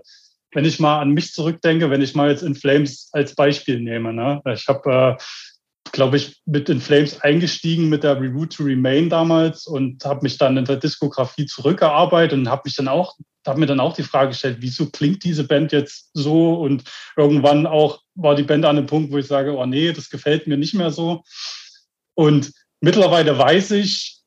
[0.56, 4.14] wenn ich mal an mich zurückdenke, wenn ich mal jetzt In Flames als Beispiel nehme,
[4.14, 4.41] ne?
[4.53, 9.68] ich habe, äh, glaube ich, mit In Flames eingestiegen mit der Review to Remain damals
[9.68, 13.16] und habe mich dann in der Diskografie zurückgearbeitet und habe mich dann auch
[13.47, 16.56] habe mir dann auch die Frage gestellt, wieso klingt diese Band jetzt so?
[16.56, 16.84] Und
[17.16, 20.47] irgendwann auch war die Band an einem Punkt, wo ich sage, oh nee, das gefällt
[20.47, 21.24] mir nicht mehr so.
[22.16, 22.51] Und
[22.82, 24.24] mittlerweile weiß ich,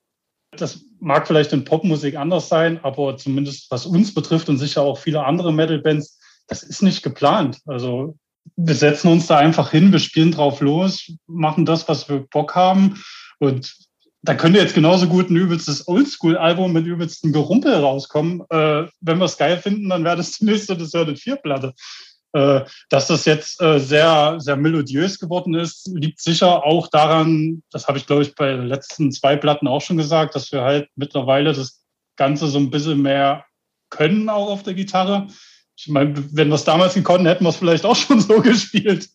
[0.53, 4.99] das mag vielleicht in Popmusik anders sein, aber zumindest was uns betrifft und sicher auch
[4.99, 6.18] viele andere Metal-Bands,
[6.49, 7.59] das ist nicht geplant.
[7.67, 8.17] Also
[8.57, 12.55] wir setzen uns da einfach hin, wir spielen drauf los, machen das, was wir Bock
[12.55, 13.03] haben.
[13.39, 13.75] Und
[14.23, 18.43] da könnte jetzt genauso gut ein übelstes Oldschool-Album mit übelstem Gerumpel rauskommen.
[18.51, 21.75] Äh, wenn wir es geil finden, dann wäre das die nächste Deserted 4-Platte.
[22.35, 27.89] Äh, dass das jetzt äh, sehr, sehr melodiös geworden ist, liegt sicher auch daran, das
[27.89, 30.89] habe ich, glaube ich, bei den letzten zwei Platten auch schon gesagt, dass wir halt
[30.95, 31.83] mittlerweile das
[32.17, 33.47] Ganze so ein bisschen mehr
[33.89, 35.29] können, auch auf der Gitarre.
[35.79, 39.09] Ich meine, wenn wir es damals gekonnt hätten wir es vielleicht auch schon so gespielt.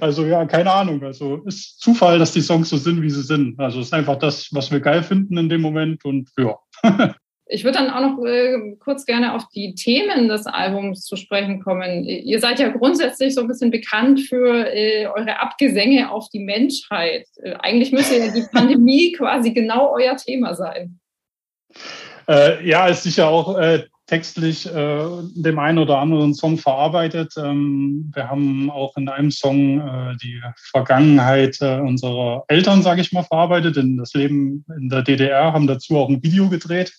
[0.00, 1.02] Also ja, keine Ahnung.
[1.02, 3.58] Also ist Zufall, dass die Songs so sind, wie sie sind.
[3.58, 6.56] Also ist einfach das, was wir geil finden in dem Moment und ja.
[7.50, 11.62] Ich würde dann auch noch äh, kurz gerne auf die Themen des Albums zu sprechen
[11.62, 12.04] kommen.
[12.04, 17.26] Ihr seid ja grundsätzlich so ein bisschen bekannt für äh, eure Abgesänge auf die Menschheit.
[17.42, 21.00] Äh, eigentlich müsste ja die Pandemie quasi genau euer Thema sein.
[22.28, 25.04] Äh, ja, ist sicher auch äh, textlich äh,
[25.34, 27.34] dem einen oder anderen Song verarbeitet.
[27.36, 33.12] Ähm, wir haben auch in einem Song äh, die Vergangenheit äh, unserer Eltern, sage ich
[33.12, 36.92] mal, verarbeitet, in das Leben in der DDR, haben dazu auch ein Video gedreht.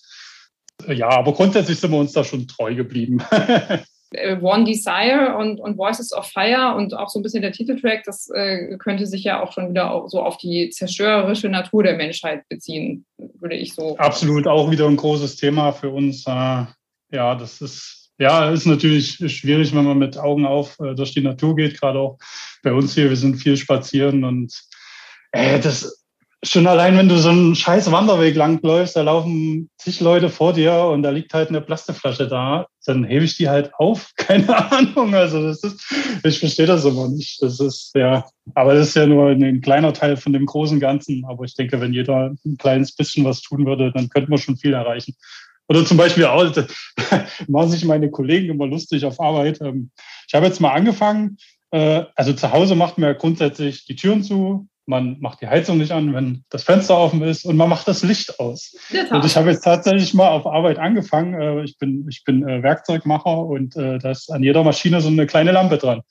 [0.86, 3.22] Äh, ja, aber grundsätzlich sind wir uns da schon treu geblieben.
[4.12, 8.02] Äh, One Desire und, und Voices of Fire und auch so ein bisschen der Titeltrack,
[8.04, 12.42] das äh, könnte sich ja auch schon wieder so auf die zerstörerische Natur der Menschheit
[12.48, 13.04] beziehen,
[13.38, 13.96] würde ich so.
[13.98, 16.26] Absolut, auch wieder ein großes Thema für uns.
[16.26, 16.64] Äh,
[17.12, 21.22] ja, das ist, ja, ist natürlich schwierig, wenn man mit Augen auf äh, durch die
[21.22, 22.18] Natur geht, gerade auch
[22.62, 23.08] bei uns hier.
[23.08, 24.52] Wir sind viel spazieren und
[25.32, 25.99] äh, das
[26.42, 30.84] schon allein, wenn du so einen scheiß Wanderweg langläufst, da laufen zig Leute vor dir
[30.84, 34.12] und da liegt halt eine Plastikflasche da, dann hebe ich die halt auf.
[34.16, 35.14] Keine Ahnung.
[35.14, 35.82] Also das ist,
[36.24, 37.42] ich verstehe das immer nicht.
[37.42, 38.24] Das ist ja,
[38.54, 41.24] aber das ist ja nur ein kleiner Teil von dem großen Ganzen.
[41.26, 44.56] Aber ich denke, wenn jeder ein kleines bisschen was tun würde, dann könnte man schon
[44.56, 45.14] viel erreichen.
[45.68, 46.50] Oder zum Beispiel auch,
[47.48, 49.60] machen sich meine Kollegen immer lustig auf Arbeit.
[49.60, 49.90] Ähm,
[50.26, 51.36] ich habe jetzt mal angefangen,
[51.70, 55.78] äh, also zu Hause macht man ja grundsätzlich die Türen zu, man macht die Heizung
[55.78, 58.76] nicht an, wenn das Fenster offen ist und man macht das Licht aus.
[59.10, 61.40] Und ich habe jetzt tatsächlich mal auf Arbeit angefangen.
[61.40, 65.26] Äh, ich bin, ich bin äh, Werkzeugmacher und da ist an jeder Maschine so eine
[65.26, 66.02] kleine Lampe dran.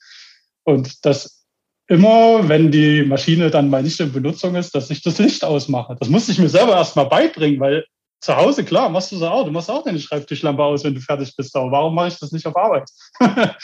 [0.64, 1.44] Und das
[1.90, 5.96] immer, wenn die Maschine dann mal nicht in Benutzung ist, dass ich das Licht ausmache.
[5.98, 7.84] Das musste ich mir selber erst mal beibringen, weil
[8.20, 9.44] zu Hause, klar, machst du es auch.
[9.44, 11.56] Du machst auch deine Schreibtischlampe aus, wenn du fertig bist.
[11.56, 12.88] Aber warum mache ich das nicht auf Arbeit?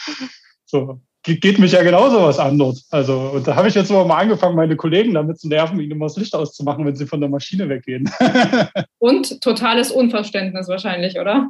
[0.64, 2.78] so, geht mich ja genauso was an dort.
[2.90, 6.06] Also, und da habe ich jetzt mal angefangen, meine Kollegen damit zu nerven, ihnen immer
[6.06, 8.08] das Licht auszumachen, wenn sie von der Maschine weggehen.
[8.98, 11.48] und totales Unverständnis wahrscheinlich, oder?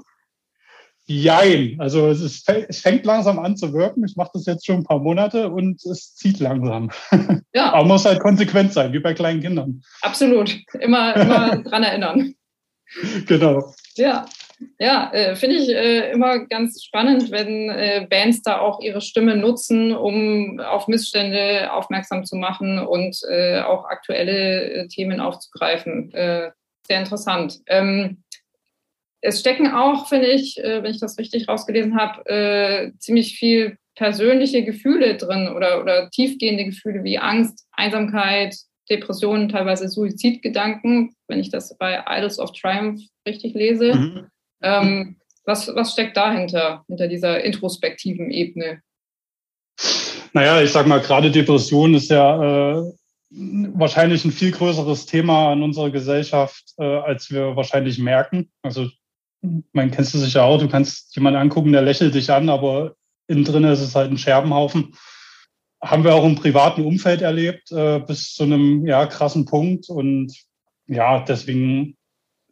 [1.08, 1.76] Jein.
[1.78, 4.04] Also es, ist, es fängt langsam an zu wirken.
[4.04, 6.90] Ich mache das jetzt schon ein paar Monate und es zieht langsam.
[7.54, 7.72] Ja.
[7.72, 9.80] Aber muss halt konsequent sein, wie bei kleinen Kindern.
[10.02, 10.54] Absolut.
[10.78, 12.34] Immer, immer dran erinnern.
[13.26, 13.72] Genau.
[13.94, 14.26] Ja,
[14.78, 19.36] ja, äh, finde ich äh, immer ganz spannend, wenn äh, Bands da auch ihre Stimme
[19.36, 26.12] nutzen, um auf Missstände aufmerksam zu machen und äh, auch aktuelle äh, Themen aufzugreifen.
[26.14, 26.50] Äh,
[26.86, 27.58] sehr interessant.
[27.66, 28.22] Ähm,
[29.20, 35.16] es stecken auch, finde ich, wenn ich das richtig rausgelesen habe, ziemlich viel persönliche Gefühle
[35.16, 38.54] drin oder, oder tiefgehende Gefühle wie Angst, Einsamkeit,
[38.88, 43.94] Depressionen, teilweise Suizidgedanken, wenn ich das bei Idols of Triumph richtig lese.
[43.94, 44.26] Mhm.
[44.62, 48.82] Ähm, was, was steckt dahinter, hinter dieser introspektiven Ebene?
[50.32, 52.92] Naja, ich sag mal, gerade Depression ist ja äh,
[53.30, 58.50] wahrscheinlich ein viel größeres Thema in unserer Gesellschaft, äh, als wir wahrscheinlich merken.
[58.62, 58.88] Also,
[59.72, 62.94] man kennst du sicher auch, du kannst jemanden angucken, der lächelt dich an, aber
[63.28, 64.94] innen drin ist es halt ein Scherbenhaufen
[65.82, 69.88] haben wir auch im privaten Umfeld erlebt, äh, bis zu einem ja, krassen Punkt.
[69.88, 70.32] Und
[70.86, 71.96] ja, deswegen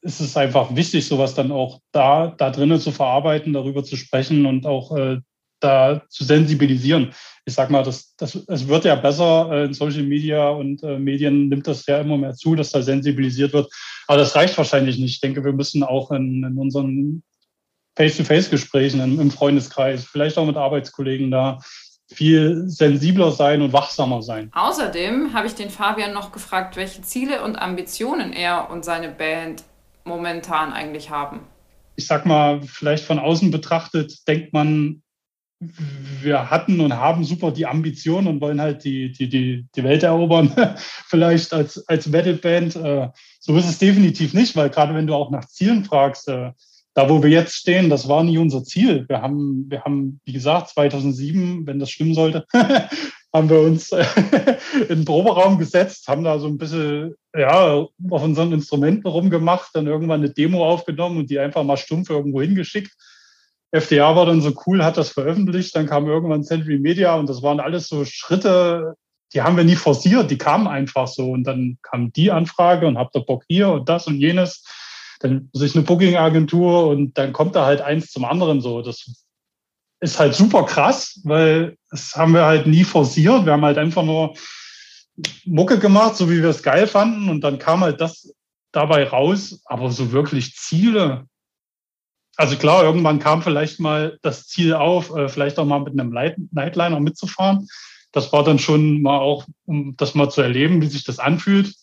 [0.05, 4.45] ist es einfach wichtig, sowas dann auch da, da drinnen zu verarbeiten, darüber zu sprechen
[4.45, 5.19] und auch äh,
[5.61, 7.15] da zu sensibilisieren.
[7.47, 10.99] Ich sag mal, das, das, es wird ja besser äh, in Social Media und äh,
[10.99, 13.73] Medien nimmt das ja immer mehr zu, dass da sensibilisiert wird.
[14.07, 15.15] Aber das reicht wahrscheinlich nicht.
[15.15, 17.23] Ich denke, wir müssen auch in, in unseren
[17.97, 21.61] Face-to-Face-Gesprächen im Freundeskreis, vielleicht auch mit Arbeitskollegen da
[22.13, 24.51] viel sensibler sein und wachsamer sein.
[24.53, 29.65] Außerdem habe ich den Fabian noch gefragt, welche Ziele und Ambitionen er und seine Band
[30.05, 31.41] momentan eigentlich haben.
[31.97, 35.03] Ich sag mal, vielleicht von außen betrachtet, denkt man,
[35.61, 40.03] wir hatten und haben super die Ambition und wollen halt die, die, die, die Welt
[40.03, 40.53] erobern,
[41.07, 42.77] vielleicht als, als Metal-Band.
[42.77, 43.09] Äh,
[43.41, 46.53] so ist es definitiv nicht, weil gerade wenn du auch nach Zielen fragst, äh,
[46.95, 49.05] da wo wir jetzt stehen, das war nie unser Ziel.
[49.09, 52.47] Wir haben, wir haben, wie gesagt, 2007, wenn das stimmen sollte,
[53.35, 53.91] haben wir uns
[54.89, 59.89] in den Proberaum gesetzt, haben da so ein bisschen ja, auf unseren Instrumenten rumgemacht, dann
[59.89, 62.93] irgendwann eine Demo aufgenommen und die einfach mal stumpf irgendwo hingeschickt.
[63.73, 67.43] FDA war dann so cool, hat das veröffentlicht, dann kam irgendwann Century Media und das
[67.43, 68.95] waren alles so Schritte,
[69.33, 72.99] die haben wir nie forciert, die kamen einfach so und dann kam die Anfrage und
[72.99, 74.65] habt ihr Bock hier und das und jenes
[75.19, 78.83] dann sich eine Booking-Agentur und dann kommt da halt eins zum anderen so.
[78.83, 79.24] Das
[80.01, 83.47] ist halt super krass, weil das haben wir halt nie forciert.
[83.47, 84.35] Wir haben halt einfach nur
[85.45, 88.35] Mucke gemacht, so wie wir es geil fanden und dann kam halt das
[88.73, 91.27] dabei raus, aber so wirklich Ziele.
[92.37, 96.11] Also klar, irgendwann kam vielleicht mal das Ziel auf, äh, vielleicht auch mal mit einem
[96.51, 97.69] Nightliner mitzufahren.
[98.11, 101.75] Das war dann schon mal auch, um das mal zu erleben, wie sich das anfühlt.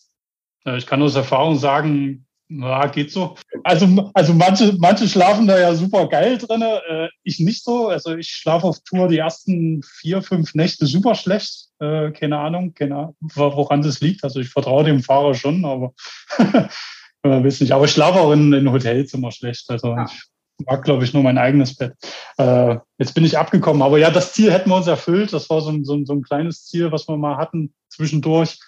[0.64, 2.26] Ich kann aus Erfahrung sagen,
[2.60, 3.36] ja, geht so.
[3.64, 6.62] Also, also manche, manche schlafen da ja super geil drin.
[6.62, 7.88] Äh, ich nicht so.
[7.88, 11.68] Also ich schlafe auf Tour die ersten vier, fünf Nächte super schlecht.
[11.80, 14.24] Äh, keine Ahnung, keine Ahnung, woran das liegt.
[14.24, 15.94] Also ich vertraue dem Fahrer schon, aber
[16.38, 16.68] äh,
[17.22, 17.72] weiß nicht.
[17.72, 19.70] Aber ich schlafe auch in, in Hotels immer schlecht.
[19.70, 20.04] Also ja.
[20.04, 21.94] ich mag, glaube ich, nur mein eigenes Bett.
[22.36, 23.82] Äh, jetzt bin ich abgekommen.
[23.82, 25.32] Aber ja, das Ziel hätten wir uns erfüllt.
[25.32, 28.58] Das war so ein, so ein, so ein kleines Ziel, was wir mal hatten zwischendurch.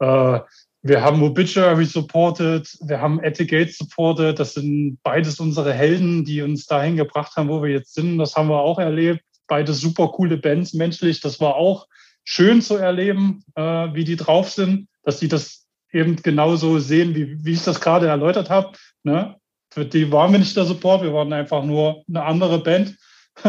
[0.00, 0.40] Äh,
[0.82, 4.38] wir haben Obituary supported, wir haben Etikate supported.
[4.38, 8.18] Das sind beides unsere Helden, die uns dahin gebracht haben, wo wir jetzt sind.
[8.18, 9.22] Das haben wir auch erlebt.
[9.46, 11.20] Beide super coole Bands menschlich.
[11.20, 11.86] Das war auch
[12.24, 13.62] schön zu erleben, äh,
[13.94, 18.08] wie die drauf sind, dass sie das eben genauso sehen, wie, wie ich das gerade
[18.08, 18.76] erläutert habe.
[19.04, 19.36] Ne?
[19.72, 22.96] Für die waren wir nicht der Support, wir waren einfach nur eine andere Band.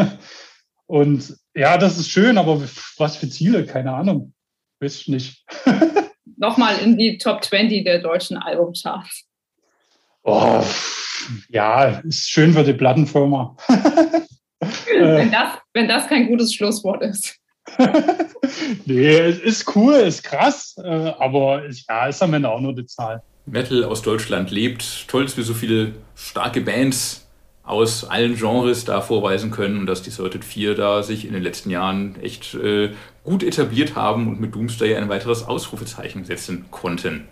[0.86, 2.62] Und ja, das ist schön, aber
[2.96, 3.66] was für Ziele?
[3.66, 4.34] Keine Ahnung.
[4.80, 5.44] Ich nicht.
[6.36, 9.24] nochmal in die Top 20 der deutschen Albumcharts?
[10.22, 10.62] Oh,
[11.48, 13.56] ja, ist schön für die Plattenfirma.
[14.58, 17.36] wenn, das, wenn das kein gutes Schlusswort ist.
[18.84, 22.86] nee, es ist cool, ist krass, äh, aber ja, ist am Ende auch nur die
[22.86, 23.22] Zahl.
[23.46, 25.06] Metal aus Deutschland lebt.
[25.08, 27.23] Toll, dass wir so viele starke Bands
[27.64, 31.42] aus allen Genres da vorweisen können und dass die Sorted 4 da sich in den
[31.42, 32.90] letzten Jahren echt äh,
[33.24, 37.26] gut etabliert haben und mit Doomsday ein weiteres Ausrufezeichen setzen konnten.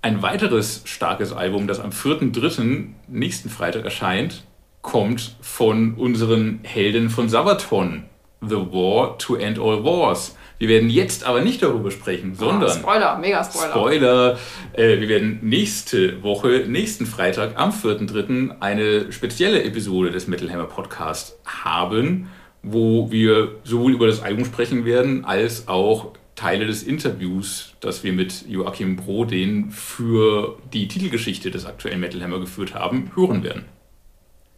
[0.00, 2.86] Ein weiteres starkes Album, das am 4.3.
[3.08, 4.44] nächsten Freitag erscheint,
[4.80, 8.04] kommt von unseren Helden von Sabaton,
[8.40, 10.36] The War to End All Wars.
[10.58, 12.70] Wir werden jetzt aber nicht darüber sprechen, ah, sondern.
[12.70, 13.70] Oh, Spoiler, mega Spoiler.
[13.70, 14.38] Spoiler.
[14.72, 18.60] Äh, wir werden nächste Woche, nächsten Freitag, am 4.3.
[18.60, 22.28] eine spezielle Episode des Metal Hammer Podcast haben,
[22.62, 28.12] wo wir sowohl über das Album sprechen werden, als auch Teile des Interviews, das wir
[28.12, 33.64] mit Joachim Brodin für die Titelgeschichte des aktuellen Metal Hammer geführt haben, hören werden.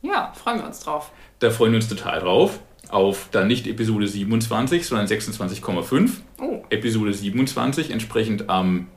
[0.02, 1.12] Ja, freuen wir uns drauf.
[1.40, 2.60] Da freuen wir uns total drauf
[2.92, 6.10] auf dann nicht Episode 27, sondern 26,5.
[6.40, 6.62] Oh.
[6.70, 8.88] Episode 27 entsprechend am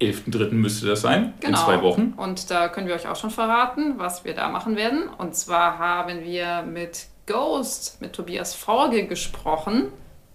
[0.00, 0.52] 11.3.
[0.52, 1.58] müsste das sein, genau.
[1.58, 2.14] in zwei Wochen.
[2.16, 5.08] Und da können wir euch auch schon verraten, was wir da machen werden.
[5.08, 9.88] Und zwar haben wir mit Ghost, mit Tobias Forge gesprochen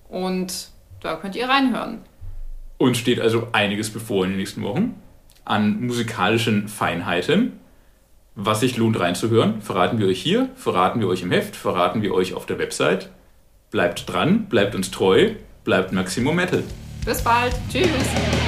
[0.09, 0.70] und
[1.01, 2.01] da könnt ihr reinhören.
[2.78, 5.01] Uns steht also einiges bevor in den nächsten Wochen
[5.45, 7.59] an musikalischen Feinheiten.
[8.36, 12.14] Was sich lohnt reinzuhören, verraten wir euch hier, verraten wir euch im Heft, verraten wir
[12.14, 13.10] euch auf der Website.
[13.70, 16.64] Bleibt dran, bleibt uns treu, bleibt Maximum Metal.
[17.06, 17.54] Bis bald.
[17.72, 18.43] Tschüss.